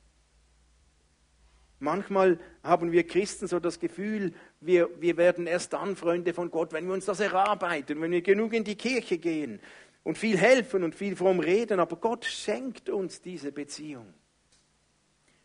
Manchmal 1.82 2.38
haben 2.62 2.92
wir 2.92 3.04
Christen 3.04 3.48
so 3.48 3.58
das 3.58 3.80
Gefühl, 3.80 4.34
wir, 4.64 4.88
wir 5.00 5.16
werden 5.16 5.46
erst 5.46 5.72
dann 5.72 5.96
Freunde 5.96 6.34
von 6.34 6.50
Gott, 6.50 6.72
wenn 6.72 6.86
wir 6.86 6.94
uns 6.94 7.06
das 7.06 7.20
erarbeiten, 7.20 8.00
wenn 8.00 8.10
wir 8.10 8.22
genug 8.22 8.52
in 8.52 8.64
die 8.64 8.76
Kirche 8.76 9.18
gehen 9.18 9.60
und 10.04 10.18
viel 10.18 10.36
helfen 10.36 10.84
und 10.84 10.94
viel 10.94 11.16
fromm 11.16 11.40
reden. 11.40 11.80
Aber 11.80 11.96
Gott 11.96 12.24
schenkt 12.24 12.88
uns 12.88 13.20
diese 13.20 13.52
Beziehung. 13.52 14.12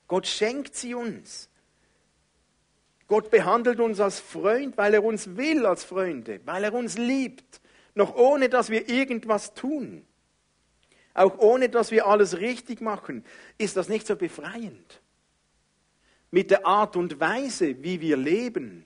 Gott 0.08 0.28
schenkt 0.28 0.76
sie 0.76 0.94
uns. 0.94 1.50
Gott 3.08 3.30
behandelt 3.30 3.80
uns 3.80 4.00
als 4.00 4.20
Freund, 4.20 4.78
weil 4.78 4.94
er 4.94 5.04
uns 5.04 5.38
will 5.38 5.66
als 5.66 5.84
Freunde, 5.84 6.42
weil 6.46 6.64
er 6.64 6.74
uns 6.74 6.98
liebt, 6.98 7.62
noch 7.96 8.16
ohne 8.16 8.50
dass 8.50 8.70
wir 8.70 8.90
irgendwas 8.90 9.54
tun 9.54 10.06
auch 11.18 11.40
ohne 11.40 11.70
dass 11.70 11.92
wir 11.92 12.06
alles 12.06 12.38
richtig 12.38 12.80
machen, 12.80 13.26
ist 13.58 13.76
das 13.76 13.90
nicht 13.90 14.06
so 14.06 14.16
befreiend. 14.16 15.02
Mit 16.30 16.52
der 16.52 16.66
Art 16.66 16.96
und 16.96 17.20
Weise, 17.20 17.82
wie 17.84 18.02
wir 18.02 18.18
leben, 18.18 18.86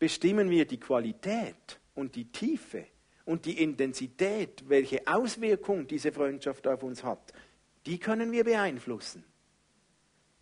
bestimmen 0.00 0.50
wir 0.50 0.64
die 0.64 0.80
Qualität 0.80 1.78
und 1.94 2.16
die 2.16 2.32
Tiefe 2.32 2.86
und 3.24 3.44
die 3.44 3.62
Intensität, 3.62 4.68
welche 4.68 5.06
Auswirkung 5.06 5.86
diese 5.86 6.10
Freundschaft 6.10 6.66
auf 6.66 6.82
uns 6.82 7.04
hat. 7.04 7.32
Die 7.86 8.00
können 8.00 8.32
wir 8.32 8.42
beeinflussen. 8.42 9.24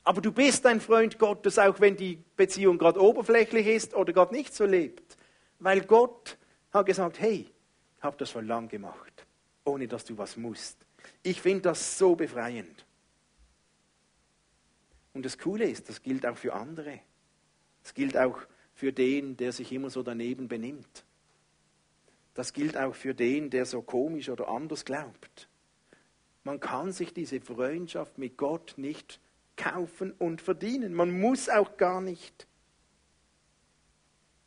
Aber 0.04 0.22
du 0.22 0.32
bist 0.32 0.64
ein 0.64 0.80
Freund 0.80 1.18
Gottes, 1.18 1.58
auch 1.58 1.78
wenn 1.80 1.94
die 1.94 2.18
Beziehung 2.34 2.78
gerade 2.78 3.02
oberflächlich 3.02 3.66
ist 3.66 3.94
oder 3.94 4.14
gerade 4.14 4.34
nicht 4.34 4.54
so 4.54 4.64
lebt. 4.64 5.18
Weil 5.58 5.82
Gott 5.82 6.38
hat 6.72 6.86
gesagt, 6.86 7.20
hey, 7.20 7.46
habe 8.00 8.16
das 8.16 8.30
schon 8.30 8.46
lang 8.46 8.68
gemacht 8.68 9.18
ohne 9.68 9.86
dass 9.86 10.04
du 10.04 10.16
was 10.18 10.36
musst. 10.36 10.78
Ich 11.22 11.40
finde 11.40 11.62
das 11.62 11.98
so 11.98 12.16
befreiend. 12.16 12.84
Und 15.14 15.24
das 15.24 15.38
Coole 15.38 15.68
ist, 15.68 15.88
das 15.88 16.02
gilt 16.02 16.26
auch 16.26 16.36
für 16.36 16.54
andere. 16.54 17.00
Es 17.84 17.94
gilt 17.94 18.16
auch 18.16 18.40
für 18.78 18.92
den, 18.92 19.36
der 19.36 19.50
sich 19.50 19.72
immer 19.72 19.90
so 19.90 20.04
daneben 20.04 20.46
benimmt. 20.46 21.04
Das 22.34 22.52
gilt 22.52 22.76
auch 22.76 22.94
für 22.94 23.12
den, 23.12 23.50
der 23.50 23.66
so 23.66 23.82
komisch 23.82 24.28
oder 24.28 24.46
anders 24.46 24.84
glaubt. 24.84 25.48
Man 26.44 26.60
kann 26.60 26.92
sich 26.92 27.12
diese 27.12 27.40
Freundschaft 27.40 28.18
mit 28.18 28.36
Gott 28.36 28.74
nicht 28.76 29.18
kaufen 29.56 30.12
und 30.12 30.40
verdienen. 30.40 30.94
Man 30.94 31.10
muss 31.10 31.48
auch 31.48 31.76
gar 31.76 32.00
nicht. 32.00 32.46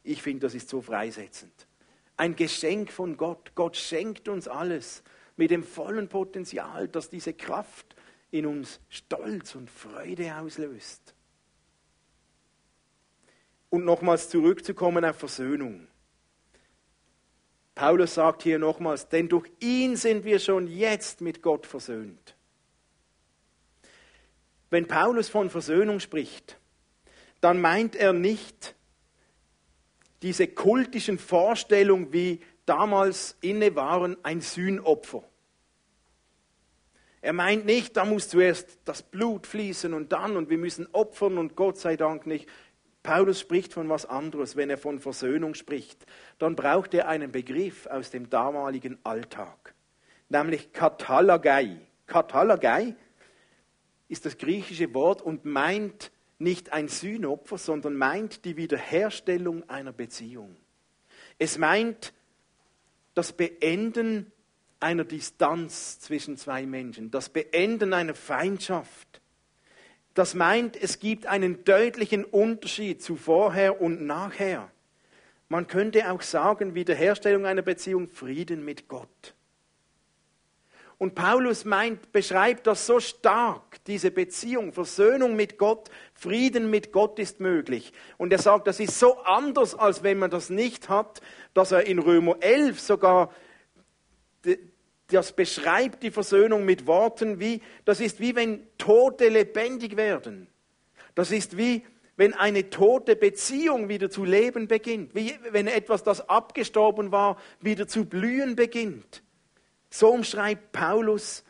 Ich 0.01 0.21
finde, 0.21 0.47
das 0.47 0.55
ist 0.55 0.69
so 0.69 0.81
freisetzend. 0.81 1.67
Ein 2.15 2.37
Geschenk 2.37 2.89
von 2.89 3.17
Gott. 3.17 3.51
Gott 3.53 3.75
schenkt 3.75 4.29
uns 4.29 4.47
alles 4.47 5.03
mit 5.35 5.51
dem 5.51 5.65
vollen 5.65 6.07
Potenzial, 6.07 6.87
dass 6.87 7.09
diese 7.09 7.33
Kraft 7.33 7.97
in 8.31 8.45
uns 8.45 8.79
Stolz 8.87 9.55
und 9.55 9.69
Freude 9.69 10.33
auslöst. 10.37 11.15
Und 13.71 13.85
nochmals 13.85 14.29
zurückzukommen 14.29 15.03
auf 15.03 15.17
Versöhnung. 15.17 15.87
Paulus 17.73 18.13
sagt 18.13 18.43
hier 18.43 18.59
nochmals, 18.59 19.09
denn 19.09 19.27
durch 19.27 19.49
ihn 19.59 19.95
sind 19.95 20.23
wir 20.23 20.37
schon 20.37 20.67
jetzt 20.67 21.21
mit 21.21 21.41
Gott 21.41 21.65
versöhnt. 21.65 22.35
Wenn 24.69 24.87
Paulus 24.87 25.29
von 25.29 25.49
Versöhnung 25.49 25.99
spricht, 25.99 26.59
dann 27.39 27.59
meint 27.59 27.95
er 27.95 28.13
nicht 28.13 28.75
diese 30.21 30.47
kultischen 30.47 31.17
Vorstellungen, 31.17 32.13
wie 32.13 32.41
damals 32.65 33.35
inne 33.41 33.75
waren, 33.75 34.15
ein 34.23 34.41
Sühnopfer. 34.41 35.23
Er 37.21 37.33
meint 37.33 37.65
nicht, 37.65 37.97
da 37.97 38.05
muss 38.05 38.29
zuerst 38.29 38.79
das 38.85 39.03
Blut 39.03 39.45
fließen 39.45 39.93
und 39.93 40.11
dann 40.11 40.37
und 40.37 40.49
wir 40.49 40.57
müssen 40.57 40.87
opfern 40.91 41.37
und 41.37 41.55
Gott 41.55 41.77
sei 41.77 41.95
Dank 41.95 42.25
nicht. 42.25 42.47
Paulus 43.03 43.39
spricht 43.39 43.73
von 43.73 43.89
was 43.89 44.05
anderes. 44.05 44.55
Wenn 44.55 44.69
er 44.69 44.77
von 44.77 44.99
Versöhnung 44.99 45.55
spricht, 45.55 46.05
dann 46.37 46.55
braucht 46.55 46.93
er 46.93 47.07
einen 47.07 47.31
Begriff 47.31 47.87
aus 47.87 48.11
dem 48.11 48.29
damaligen 48.29 48.99
Alltag, 49.03 49.73
nämlich 50.29 50.71
Katalagai. 50.71 51.79
Katalagai 52.05 52.95
ist 54.07 54.25
das 54.25 54.37
griechische 54.37 54.93
Wort 54.93 55.21
und 55.21 55.45
meint 55.45 56.11
nicht 56.37 56.73
ein 56.73 56.87
Sühnopfer, 56.87 57.57
sondern 57.57 57.95
meint 57.95 58.45
die 58.45 58.57
Wiederherstellung 58.57 59.67
einer 59.69 59.93
Beziehung. 59.93 60.55
Es 61.37 61.57
meint 61.57 62.13
das 63.13 63.33
Beenden 63.33 64.31
einer 64.79 65.03
Distanz 65.03 65.99
zwischen 65.99 66.37
zwei 66.37 66.65
Menschen, 66.65 67.11
das 67.11 67.29
Beenden 67.29 67.93
einer 67.93 68.15
Feindschaft. 68.15 69.20
Das 70.13 70.33
meint, 70.33 70.75
es 70.81 70.99
gibt 70.99 71.25
einen 71.25 71.63
deutlichen 71.63 72.25
Unterschied 72.25 73.01
zu 73.01 73.15
vorher 73.15 73.81
und 73.81 74.05
nachher. 74.05 74.69
Man 75.47 75.67
könnte 75.67 76.11
auch 76.11 76.21
sagen, 76.21 76.75
Wiederherstellung 76.75 77.45
einer 77.45 77.61
Beziehung, 77.61 78.07
Frieden 78.07 78.63
mit 78.65 78.87
Gott. 78.87 79.33
Und 80.97 81.15
Paulus 81.15 81.65
meint, 81.65 82.11
beschreibt 82.11 82.67
das 82.67 82.85
so 82.85 82.99
stark, 82.99 83.83
diese 83.85 84.11
Beziehung, 84.11 84.71
Versöhnung 84.71 85.35
mit 85.35 85.57
Gott, 85.57 85.89
Frieden 86.13 86.69
mit 86.69 86.91
Gott 86.91 87.17
ist 87.17 87.39
möglich. 87.39 87.91
Und 88.17 88.31
er 88.31 88.37
sagt, 88.37 88.67
das 88.67 88.79
ist 88.79 88.99
so 88.99 89.17
anders, 89.23 89.73
als 89.73 90.03
wenn 90.03 90.19
man 90.19 90.29
das 90.29 90.51
nicht 90.51 90.89
hat, 90.89 91.19
dass 91.55 91.71
er 91.71 91.87
in 91.87 91.97
Römer 91.97 92.35
11 92.39 92.79
sogar 92.79 93.33
das 95.11 95.33
beschreibt 95.33 96.03
die 96.03 96.11
Versöhnung 96.11 96.65
mit 96.65 96.87
Worten 96.87 97.39
wie, 97.39 97.61
das 97.85 97.99
ist 97.99 98.19
wie 98.19 98.35
wenn 98.35 98.65
Tote 98.77 99.29
lebendig 99.29 99.97
werden. 99.97 100.47
Das 101.15 101.31
ist 101.31 101.57
wie 101.57 101.83
wenn 102.17 102.33
eine 102.33 102.69
tote 102.69 103.15
Beziehung 103.15 103.89
wieder 103.89 104.09
zu 104.09 104.25
leben 104.25 104.67
beginnt, 104.67 105.15
wie 105.15 105.33
wenn 105.49 105.67
etwas, 105.67 106.03
das 106.03 106.29
abgestorben 106.29 107.11
war, 107.11 107.37
wieder 107.61 107.87
zu 107.87 108.05
blühen 108.05 108.55
beginnt. 108.55 109.23
So 109.89 110.09
umschreibt 110.09 110.71
Paulus 110.71 111.43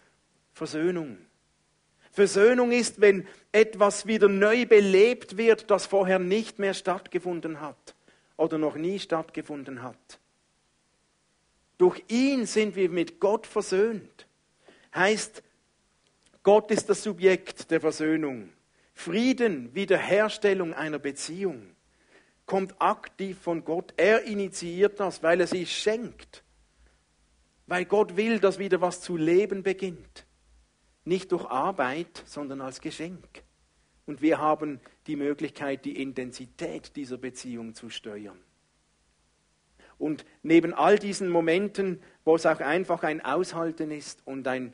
Versöhnung. 0.53 1.17
Versöhnung 2.11 2.71
ist, 2.71 3.01
wenn 3.01 3.27
etwas 3.51 4.05
wieder 4.05 4.29
neu 4.29 4.65
belebt 4.65 5.37
wird, 5.37 5.69
das 5.71 5.85
vorher 5.85 6.19
nicht 6.19 6.59
mehr 6.59 6.73
stattgefunden 6.73 7.59
hat 7.59 7.95
oder 8.37 8.57
noch 8.57 8.75
nie 8.75 8.99
stattgefunden 8.99 9.83
hat. 9.83 10.20
Durch 11.81 12.03
ihn 12.09 12.45
sind 12.45 12.75
wir 12.75 12.89
mit 12.89 13.19
Gott 13.19 13.47
versöhnt. 13.47 14.27
Heißt, 14.93 15.41
Gott 16.43 16.69
ist 16.69 16.91
das 16.91 17.01
Subjekt 17.01 17.71
der 17.71 17.81
Versöhnung. 17.81 18.49
Frieden, 18.93 19.73
Wiederherstellung 19.73 20.75
einer 20.75 20.99
Beziehung 20.99 21.75
kommt 22.45 22.79
aktiv 22.79 23.39
von 23.39 23.65
Gott. 23.65 23.95
Er 23.97 24.25
initiiert 24.25 24.99
das, 24.99 25.23
weil 25.23 25.41
er 25.41 25.47
sie 25.47 25.65
schenkt. 25.65 26.43
Weil 27.65 27.85
Gott 27.85 28.15
will, 28.15 28.37
dass 28.37 28.59
wieder 28.59 28.79
was 28.81 29.01
zu 29.01 29.17
leben 29.17 29.63
beginnt. 29.63 30.27
Nicht 31.03 31.31
durch 31.31 31.45
Arbeit, 31.45 32.21
sondern 32.27 32.61
als 32.61 32.79
Geschenk. 32.79 33.41
Und 34.05 34.21
wir 34.21 34.37
haben 34.37 34.79
die 35.07 35.15
Möglichkeit, 35.15 35.83
die 35.85 35.99
Intensität 35.99 36.95
dieser 36.95 37.17
Beziehung 37.17 37.73
zu 37.73 37.89
steuern. 37.89 38.37
Und 40.01 40.25
neben 40.41 40.73
all 40.73 40.97
diesen 40.97 41.29
Momenten, 41.29 42.01
wo 42.25 42.33
es 42.33 42.47
auch 42.47 42.59
einfach 42.59 43.03
ein 43.03 43.23
Aushalten 43.23 43.91
ist 43.91 44.25
und 44.25 44.47
ein 44.47 44.73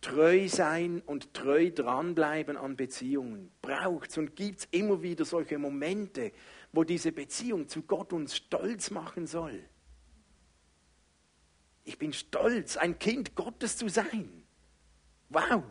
treu 0.00 0.48
sein 0.48 1.02
und 1.04 1.34
treu 1.34 1.70
dranbleiben 1.70 2.56
an 2.56 2.74
Beziehungen, 2.74 3.52
braucht 3.60 4.08
es 4.08 4.16
und 4.16 4.34
gibt 4.34 4.60
es 4.60 4.68
immer 4.70 5.02
wieder 5.02 5.26
solche 5.26 5.58
Momente, 5.58 6.32
wo 6.72 6.82
diese 6.82 7.12
Beziehung 7.12 7.68
zu 7.68 7.82
Gott 7.82 8.14
uns 8.14 8.34
stolz 8.34 8.90
machen 8.90 9.26
soll. 9.26 9.62
Ich 11.84 11.98
bin 11.98 12.14
stolz, 12.14 12.78
ein 12.78 12.98
Kind 12.98 13.34
Gottes 13.34 13.76
zu 13.76 13.90
sein. 13.90 14.44
Wow! 15.28 15.62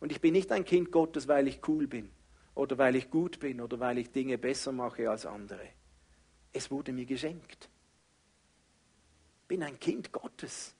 Und 0.00 0.10
ich 0.10 0.20
bin 0.20 0.32
nicht 0.32 0.50
ein 0.50 0.64
Kind 0.64 0.90
Gottes, 0.90 1.28
weil 1.28 1.46
ich 1.46 1.60
cool 1.68 1.86
bin 1.86 2.10
oder 2.56 2.78
weil 2.78 2.96
ich 2.96 3.10
gut 3.10 3.38
bin 3.38 3.60
oder 3.60 3.78
weil 3.78 3.98
ich 3.98 4.10
Dinge 4.10 4.38
besser 4.38 4.72
mache 4.72 5.08
als 5.08 5.24
andere. 5.24 5.68
Es 6.52 6.70
wurde 6.70 6.92
mir 6.92 7.06
geschenkt. 7.06 7.68
Ich 9.42 9.48
bin 9.48 9.62
ein 9.62 9.78
Kind 9.78 10.12
Gottes. 10.12 10.74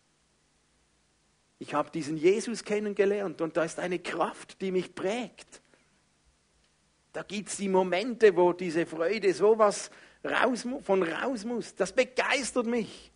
Ich 1.59 1.75
habe 1.75 1.91
diesen 1.91 2.17
Jesus 2.17 2.65
kennengelernt 2.65 3.41
und 3.41 3.57
da 3.57 3.65
ist 3.65 3.79
eine 3.79 3.99
Kraft, 3.99 4.61
die 4.61 4.73
mich 4.73 4.95
prägt. 4.95 5.63
Da 7.13 7.23
gibt 7.23 7.51
es 7.51 7.59
die 7.59 7.69
Momente, 7.69 8.35
wo 8.35 8.53
diese 8.53 8.87
Freude 8.87 9.33
sowas 9.33 9.91
raus, 10.25 10.67
von 10.83 11.03
raus 11.03 11.45
muss. 11.45 11.75
Das 11.75 11.93
begeistert 11.93 12.67
mich. 12.67 13.13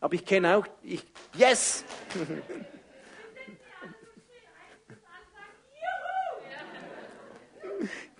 Aber 0.00 0.14
ich 0.14 0.24
kenne 0.24 0.56
auch, 0.56 0.66
ich, 0.82 1.04
yes! 1.34 1.84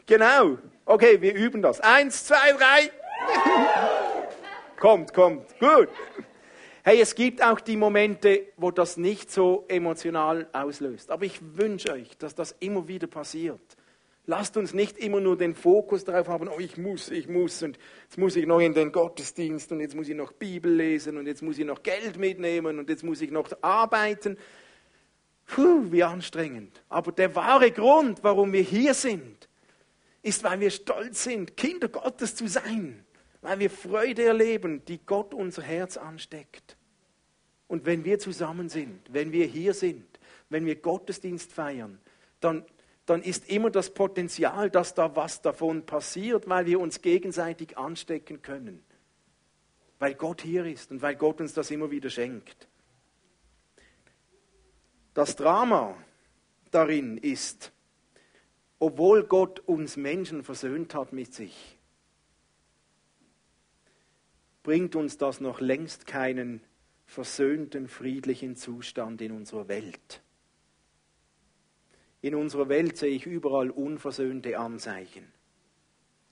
genau. 0.06 0.58
Okay, 0.84 1.20
wir 1.20 1.34
üben 1.34 1.62
das. 1.62 1.80
Eins, 1.80 2.24
zwei, 2.24 2.52
drei 2.52 2.90
kommt, 4.82 5.14
kommt. 5.14 5.58
Gut. 5.60 5.88
Hey, 6.84 7.00
es 7.00 7.14
gibt 7.14 7.40
auch 7.44 7.60
die 7.60 7.76
Momente, 7.76 8.48
wo 8.56 8.72
das 8.72 8.96
nicht 8.96 9.30
so 9.30 9.64
emotional 9.68 10.48
auslöst. 10.52 11.12
Aber 11.12 11.24
ich 11.24 11.38
wünsche 11.56 11.92
euch, 11.92 12.18
dass 12.18 12.34
das 12.34 12.56
immer 12.58 12.88
wieder 12.88 13.06
passiert. 13.06 13.60
Lasst 14.26 14.56
uns 14.56 14.74
nicht 14.74 14.98
immer 14.98 15.20
nur 15.20 15.38
den 15.38 15.54
Fokus 15.54 16.04
darauf 16.04 16.26
haben, 16.26 16.48
oh, 16.48 16.58
ich 16.58 16.76
muss, 16.78 17.10
ich 17.10 17.28
muss 17.28 17.62
und 17.62 17.78
jetzt 18.04 18.18
muss 18.18 18.34
ich 18.34 18.46
noch 18.46 18.58
in 18.58 18.74
den 18.74 18.90
Gottesdienst 18.90 19.70
und 19.70 19.78
jetzt 19.78 19.94
muss 19.94 20.08
ich 20.08 20.16
noch 20.16 20.32
Bibel 20.32 20.72
lesen 20.72 21.16
und 21.16 21.26
jetzt 21.28 21.42
muss 21.42 21.58
ich 21.58 21.64
noch 21.64 21.84
Geld 21.84 22.18
mitnehmen 22.18 22.80
und 22.80 22.88
jetzt 22.90 23.04
muss 23.04 23.20
ich 23.20 23.30
noch 23.30 23.48
arbeiten. 23.62 24.36
Puh, 25.46 25.92
wie 25.92 26.02
anstrengend. 26.02 26.82
Aber 26.88 27.12
der 27.12 27.34
wahre 27.36 27.70
Grund, 27.70 28.24
warum 28.24 28.52
wir 28.52 28.62
hier 28.62 28.94
sind, 28.94 29.48
ist, 30.22 30.42
weil 30.42 30.58
wir 30.58 30.70
stolz 30.70 31.22
sind, 31.22 31.56
Kinder 31.56 31.88
Gottes 31.88 32.34
zu 32.34 32.48
sein 32.48 33.04
weil 33.42 33.58
wir 33.58 33.70
Freude 33.70 34.24
erleben, 34.24 34.84
die 34.86 35.04
Gott 35.04 35.34
unser 35.34 35.62
Herz 35.62 35.96
ansteckt. 35.96 36.76
Und 37.66 37.84
wenn 37.84 38.04
wir 38.04 38.18
zusammen 38.18 38.68
sind, 38.68 39.00
wenn 39.12 39.32
wir 39.32 39.46
hier 39.46 39.74
sind, 39.74 40.06
wenn 40.48 40.64
wir 40.64 40.76
Gottesdienst 40.76 41.52
feiern, 41.52 42.00
dann, 42.40 42.64
dann 43.04 43.22
ist 43.22 43.48
immer 43.50 43.70
das 43.70 43.92
Potenzial, 43.92 44.70
dass 44.70 44.94
da 44.94 45.16
was 45.16 45.42
davon 45.42 45.84
passiert, 45.84 46.48
weil 46.48 46.66
wir 46.66 46.78
uns 46.78 47.02
gegenseitig 47.02 47.76
anstecken 47.76 48.42
können. 48.42 48.82
Weil 49.98 50.14
Gott 50.14 50.42
hier 50.42 50.64
ist 50.64 50.90
und 50.90 51.02
weil 51.02 51.16
Gott 51.16 51.40
uns 51.40 51.52
das 51.52 51.70
immer 51.70 51.90
wieder 51.90 52.10
schenkt. 52.10 52.68
Das 55.14 55.36
Drama 55.36 55.96
darin 56.70 57.18
ist, 57.18 57.72
obwohl 58.78 59.24
Gott 59.24 59.60
uns 59.60 59.96
Menschen 59.96 60.42
versöhnt 60.42 60.94
hat 60.94 61.12
mit 61.12 61.34
sich, 61.34 61.78
bringt 64.62 64.96
uns 64.96 65.18
das 65.18 65.40
noch 65.40 65.60
längst 65.60 66.06
keinen 66.06 66.62
versöhnten, 67.06 67.88
friedlichen 67.88 68.56
Zustand 68.56 69.20
in 69.20 69.32
unserer 69.32 69.68
Welt. 69.68 70.22
In 72.20 72.34
unserer 72.34 72.68
Welt 72.68 72.96
sehe 72.96 73.10
ich 73.10 73.26
überall 73.26 73.70
unversöhnte 73.70 74.58
Anzeichen. 74.58 75.32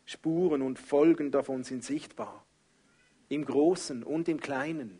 Spuren 0.07 0.63
und 0.63 0.79
Folgen 0.79 1.31
davon 1.31 1.65
sind 1.65 1.85
sichtbar. 1.85 2.45
im 3.31 3.45
Großen 3.45 4.03
und 4.03 4.29
im 4.29 4.41
Kleinen. 4.41 4.99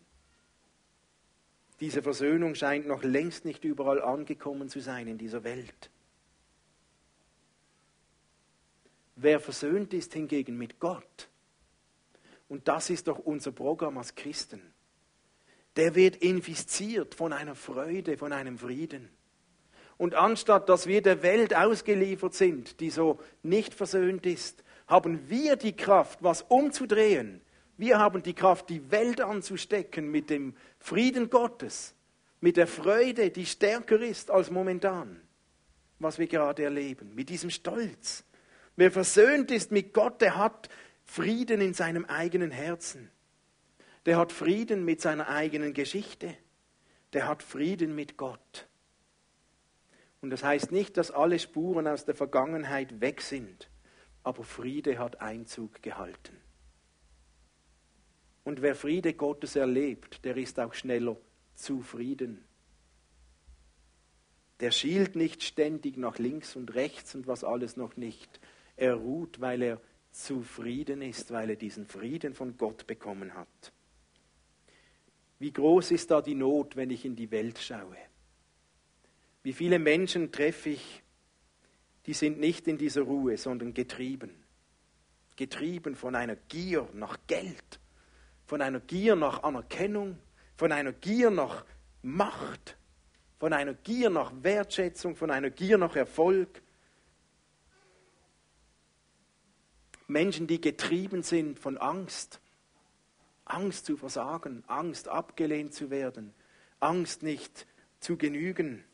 Diese 1.81 2.03
Versöhnung 2.03 2.55
scheint 2.55 2.87
noch 2.87 3.03
längst 3.03 3.45
nicht 3.45 3.65
überall 3.65 4.01
angekommen 4.01 4.69
zu 4.69 4.81
sein 4.81 5.09
in 5.09 5.19
dieser 5.19 5.43
Welt. 5.45 5.91
Wer 9.17 9.41
versöhnt 9.41 9.93
ist 9.95 10.15
hingegen 10.15 10.57
mit 10.57 10.79
Gott, 10.79 11.30
und 12.51 12.67
das 12.67 12.91
ist 12.91 13.07
doch 13.07 13.21
unser 13.21 13.53
Programm 13.53 13.97
als 13.97 14.17
Christen, 14.17 14.61
der 15.77 15.95
wird 15.95 16.17
infiziert 16.17 17.15
von 17.15 17.33
einer 17.33 17.55
Freude, 17.55 18.19
von 18.19 18.33
einem 18.33 18.59
Frieden. 18.59 19.09
Und 19.97 20.17
anstatt 20.17 20.69
dass 20.69 20.89
wir 20.89 21.01
der 21.01 21.23
Welt 21.23 21.55
ausgeliefert 21.55 22.35
sind, 22.35 22.81
die 22.81 22.91
so 22.91 23.21
nicht 23.45 23.73
versöhnt 23.73 24.27
ist, 24.27 24.65
haben 24.89 25.31
wir 25.31 25.55
die 25.55 25.77
Kraft, 25.77 26.25
was 26.25 26.43
umzudrehen. 26.43 27.41
Wir 27.77 28.01
haben 28.01 28.21
die 28.25 28.35
Kraft, 28.35 28.69
die 28.69 28.91
Welt 28.91 29.21
anzustecken 29.21 30.11
mit 30.11 30.29
dem 30.29 30.57
Frieden 30.81 31.31
Gottes, 31.31 31.95
mit 32.41 32.57
der 32.57 32.67
Freude, 32.67 33.31
die 33.31 33.47
stärker 33.47 34.01
ist 34.01 34.29
als 34.29 34.51
momentan, 34.51 35.21
was 36.01 36.19
wir 36.19 36.27
gerade 36.27 36.65
erleben, 36.65 37.15
mit 37.15 37.29
diesem 37.29 37.51
Stolz. 37.51 38.25
Wer 38.75 38.91
versöhnt 38.91 39.53
ist 39.53 39.71
mit 39.71 39.95
Gott, 39.95 40.21
der 40.21 40.37
hat 40.37 40.69
Frieden 41.11 41.61
in 41.61 41.75
seinem 41.75 42.05
eigenen 42.05 42.53
Herzen. 42.53 43.11
Der 44.07 44.17
hat 44.17 44.31
Frieden 44.31 44.85
mit 44.85 45.01
seiner 45.01 45.27
eigenen 45.27 45.75
Geschichte. 45.75 46.37
Der 47.13 47.27
hat 47.27 47.43
Frieden 47.43 47.97
mit 47.97 48.17
Gott. 48.17 48.69
Und 50.21 50.31
das 50.31 50.45
heißt 50.45 50.71
nicht, 50.71 50.97
dass 50.97 51.11
alle 51.11 51.41
Spuren 51.41 51.89
aus 51.89 52.05
der 52.05 52.15
Vergangenheit 52.15 53.01
weg 53.01 53.23
sind, 53.23 53.69
aber 54.23 54.45
Friede 54.45 55.01
hat 55.01 55.21
Einzug 55.21 55.83
gehalten. 55.83 56.37
Und 58.45 58.63
wer 58.63 58.77
Friede 58.77 59.13
Gottes 59.13 59.57
erlebt, 59.57 60.25
der 60.25 60.37
ist 60.37 60.61
auch 60.61 60.75
schneller 60.75 61.17
zufrieden. 61.57 62.45
Der 64.61 64.71
schielt 64.71 65.17
nicht 65.17 65.43
ständig 65.43 65.97
nach 65.97 66.21
links 66.21 66.55
und 66.55 66.73
rechts 66.73 67.17
und 67.17 67.27
was 67.27 67.43
alles 67.43 67.77
noch 67.77 67.97
nicht. 67.97 68.39
Er 68.77 68.95
ruht, 68.95 69.41
weil 69.41 69.61
er 69.63 69.81
zufrieden 70.11 71.03
ist, 71.03 71.31
weil 71.31 71.51
er 71.51 71.57
diesen 71.57 71.87
Frieden 71.87 72.35
von 72.35 72.57
Gott 72.57 72.87
bekommen 72.87 73.35
hat. 73.35 73.73
Wie 75.39 75.53
groß 75.53 75.93
ist 75.93 76.11
da 76.11 76.21
die 76.21 76.35
Not, 76.35 76.77
wenn 76.77 76.91
ich 76.91 77.05
in 77.05 77.17
die 77.17 77.31
Welt 77.31 77.59
schaue? 77.59 77.97
Wie 79.43 79.53
viele 79.53 79.79
Menschen 79.79 80.31
treffe 80.33 80.71
ich, 80.71 81.03
die 82.07 82.13
sind 82.13 82.39
nicht 82.39 82.69
in 82.69 82.77
dieser 82.77 83.03
Ruhe, 83.03 83.37
sondern 83.37 83.73
getrieben. 83.73 84.31
Getrieben 85.37 85.95
von 85.95 86.15
einer 86.15 86.37
Gier 86.37 86.89
nach 86.93 87.19
Geld, 87.27 87.81
von 88.47 88.61
einer 88.61 88.81
Gier 88.81 89.17
nach 89.17 89.43
Anerkennung, 89.43 90.19
von 90.57 90.73
einer 90.73 90.93
Gier 90.93 91.31
nach 91.31 91.65
Macht, 92.03 92.77
von 93.39 93.55
einer 93.55 93.73
Gier 93.73 94.11
nach 94.11 94.33
Wertschätzung, 94.43 95.17
von 95.17 95.31
einer 95.31 95.49
Gier 95.49 95.79
nach 95.79 95.97
Erfolg. 95.97 96.63
Menschen, 100.11 100.47
die 100.47 100.61
getrieben 100.61 101.23
sind 101.23 101.59
von 101.59 101.79
Angst, 101.79 102.41
Angst 103.45 103.87
zu 103.87 103.97
versagen, 103.97 104.65
Angst 104.67 105.09
abgelehnt 105.09 105.73
zu 105.73 105.91
werden, 105.91 106.35
Angst 106.81 107.23
nicht 107.23 107.67
zu 108.01 108.17
genügen. 108.17 108.85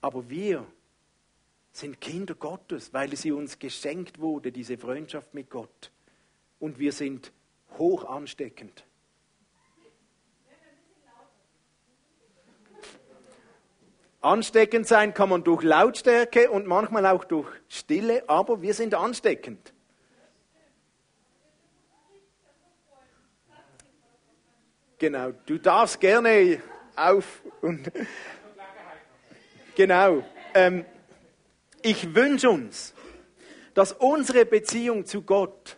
Aber 0.00 0.28
wir 0.28 0.66
sind 1.72 2.00
Kinder 2.00 2.34
Gottes, 2.34 2.92
weil 2.92 3.16
sie 3.16 3.32
uns 3.32 3.58
geschenkt 3.58 4.20
wurde, 4.20 4.52
diese 4.52 4.78
Freundschaft 4.78 5.34
mit 5.34 5.50
Gott. 5.50 5.90
Und 6.60 6.78
wir 6.78 6.92
sind 6.92 7.32
hoch 7.78 8.04
ansteckend. 8.04 8.84
Ansteckend 14.20 14.86
sein 14.86 15.12
kann 15.12 15.28
man 15.28 15.44
durch 15.44 15.62
Lautstärke 15.62 16.50
und 16.50 16.66
manchmal 16.66 17.04
auch 17.04 17.24
durch 17.24 17.46
Stille, 17.68 18.26
aber 18.26 18.62
wir 18.62 18.72
sind 18.72 18.94
ansteckend. 18.94 19.73
Genau, 24.98 25.32
du 25.46 25.58
darfst 25.58 26.00
gerne 26.00 26.62
auf 26.94 27.42
und 27.60 27.90
genau. 29.74 30.24
Ähm, 30.54 30.84
ich 31.82 32.14
wünsche 32.14 32.48
uns, 32.48 32.94
dass 33.74 33.92
unsere 33.92 34.46
Beziehung 34.46 35.04
zu 35.04 35.22
Gott 35.22 35.76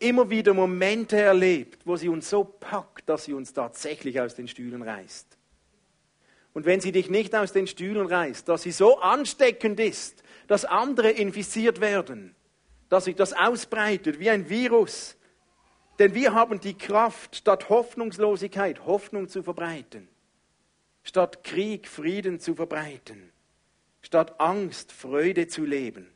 immer 0.00 0.28
wieder 0.28 0.54
Momente 0.54 1.20
erlebt, 1.20 1.80
wo 1.84 1.96
sie 1.96 2.08
uns 2.08 2.28
so 2.28 2.44
packt, 2.44 3.08
dass 3.08 3.24
sie 3.24 3.32
uns 3.32 3.52
tatsächlich 3.52 4.20
aus 4.20 4.34
den 4.34 4.48
Stühlen 4.48 4.82
reißt. 4.82 5.26
Und 6.52 6.66
wenn 6.66 6.80
sie 6.80 6.92
dich 6.92 7.08
nicht 7.08 7.34
aus 7.34 7.52
den 7.52 7.66
Stühlen 7.66 8.06
reißt, 8.06 8.48
dass 8.48 8.62
sie 8.62 8.72
so 8.72 8.98
ansteckend 8.98 9.78
ist, 9.78 10.22
dass 10.48 10.64
andere 10.64 11.10
infiziert 11.10 11.80
werden, 11.80 12.34
dass 12.88 13.04
sich 13.04 13.14
das 13.14 13.32
ausbreitet 13.32 14.18
wie 14.18 14.30
ein 14.30 14.48
Virus, 14.48 15.16
denn 15.98 16.14
wir 16.14 16.32
haben 16.34 16.60
die 16.60 16.74
Kraft, 16.74 17.36
statt 17.36 17.68
Hoffnungslosigkeit 17.68 18.86
Hoffnung 18.86 19.28
zu 19.28 19.42
verbreiten, 19.42 20.08
statt 21.02 21.42
Krieg 21.42 21.88
Frieden 21.88 22.38
zu 22.38 22.54
verbreiten, 22.54 23.32
statt 24.02 24.40
Angst 24.40 24.92
Freude 24.92 25.48
zu 25.48 25.64
leben. 25.64 26.08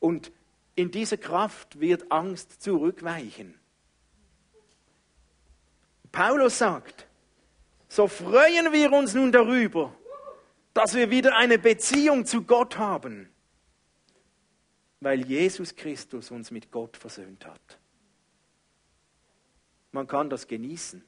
Und 0.00 0.32
in 0.74 0.90
dieser 0.90 1.16
Kraft 1.16 1.80
wird 1.80 2.10
Angst 2.10 2.62
zurückweichen. 2.62 3.58
Paulus 6.12 6.58
sagt, 6.58 7.06
so 7.88 8.08
freuen 8.08 8.72
wir 8.72 8.92
uns 8.92 9.14
nun 9.14 9.30
darüber, 9.32 9.94
dass 10.74 10.94
wir 10.94 11.10
wieder 11.10 11.36
eine 11.36 11.58
Beziehung 11.58 12.26
zu 12.26 12.42
Gott 12.42 12.76
haben, 12.78 13.30
weil 15.00 15.26
Jesus 15.26 15.74
Christus 15.74 16.30
uns 16.30 16.50
mit 16.50 16.70
Gott 16.70 16.96
versöhnt 16.96 17.46
hat. 17.46 17.78
Man 19.96 20.06
kann 20.06 20.28
das 20.28 20.46
genießen 20.46 21.02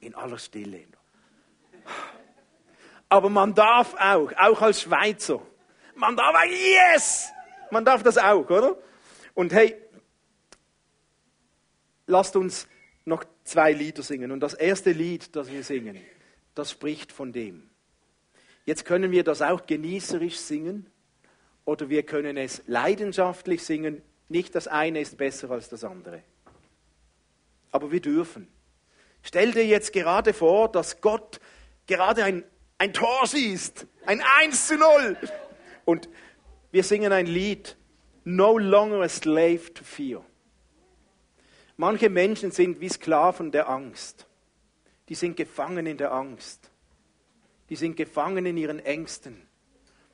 in 0.00 0.14
aller 0.14 0.36
Stille. 0.36 0.84
Aber 3.08 3.30
man 3.30 3.54
darf 3.54 3.94
auch, 3.94 4.30
auch 4.36 4.60
als 4.60 4.82
Schweizer, 4.82 5.40
man 5.94 6.14
darf 6.14 6.34
auch, 6.34 6.44
yes! 6.44 7.30
Man 7.70 7.86
darf 7.86 8.02
das 8.02 8.18
auch, 8.18 8.50
oder? 8.50 8.76
Und 9.32 9.54
hey, 9.54 9.74
lasst 12.06 12.36
uns 12.36 12.68
noch 13.06 13.24
zwei 13.44 13.72
Lieder 13.72 14.02
singen. 14.02 14.30
Und 14.30 14.40
das 14.40 14.52
erste 14.52 14.92
Lied, 14.92 15.34
das 15.34 15.50
wir 15.50 15.64
singen, 15.64 15.98
das 16.54 16.70
spricht 16.70 17.12
von 17.12 17.32
dem. 17.32 17.70
Jetzt 18.66 18.84
können 18.84 19.10
wir 19.10 19.24
das 19.24 19.40
auch 19.40 19.64
genießerisch 19.64 20.36
singen 20.36 20.86
oder 21.64 21.88
wir 21.88 22.02
können 22.02 22.36
es 22.36 22.62
leidenschaftlich 22.66 23.62
singen. 23.62 24.02
Nicht 24.28 24.54
das 24.54 24.68
eine 24.68 25.00
ist 25.00 25.16
besser 25.16 25.50
als 25.50 25.70
das 25.70 25.82
andere 25.82 26.22
aber 27.72 27.90
wir 27.90 28.00
dürfen. 28.00 28.46
Stell 29.22 29.52
dir 29.52 29.66
jetzt 29.66 29.92
gerade 29.92 30.32
vor, 30.32 30.70
dass 30.70 31.00
Gott 31.00 31.40
gerade 31.86 32.22
ein, 32.24 32.44
ein 32.78 32.92
Tor 32.92 33.26
schießt, 33.26 33.86
ein 34.06 34.22
1 34.40 34.68
zu 34.68 34.76
0. 34.76 35.16
Und 35.84 36.08
wir 36.70 36.84
singen 36.84 37.12
ein 37.12 37.26
Lied, 37.26 37.76
No 38.24 38.56
longer 38.56 39.00
a 39.00 39.08
slave 39.08 39.74
to 39.74 39.82
fear. 39.82 40.24
Manche 41.76 42.08
Menschen 42.08 42.52
sind 42.52 42.80
wie 42.80 42.88
Sklaven 42.88 43.50
der 43.50 43.68
Angst. 43.68 44.28
Die 45.08 45.16
sind 45.16 45.36
gefangen 45.36 45.86
in 45.86 45.96
der 45.96 46.12
Angst. 46.12 46.70
Die 47.68 47.74
sind 47.74 47.96
gefangen 47.96 48.46
in 48.46 48.56
ihren 48.56 48.78
Ängsten. 48.78 49.48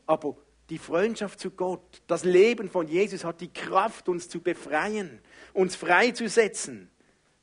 Aber 0.06 0.36
die 0.70 0.78
Freundschaft 0.78 1.38
zu 1.38 1.50
Gott, 1.50 2.02
das 2.06 2.24
Leben 2.24 2.70
von 2.70 2.88
Jesus 2.88 3.24
hat 3.24 3.42
die 3.42 3.52
Kraft, 3.52 4.08
uns 4.08 4.30
zu 4.30 4.40
befreien, 4.40 5.20
uns 5.52 5.76
freizusetzen 5.76 6.90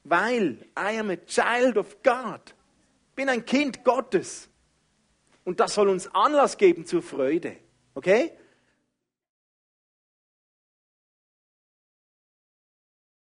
weil 0.06 0.60
I 0.78 0.98
am 0.98 1.10
a 1.10 1.18
child 1.18 1.78
of 1.78 2.02
God. 2.04 2.40
Bin 3.16 3.28
ein 3.28 3.44
Kind 3.46 3.84
Gottes. 3.84 4.48
Und 5.44 5.60
das 5.60 5.74
soll 5.74 5.90
uns 5.90 6.08
Anlass 6.14 6.58
geben 6.58 6.86
zur 6.86 7.02
Freude. 7.02 7.58
Okay? 7.94 8.32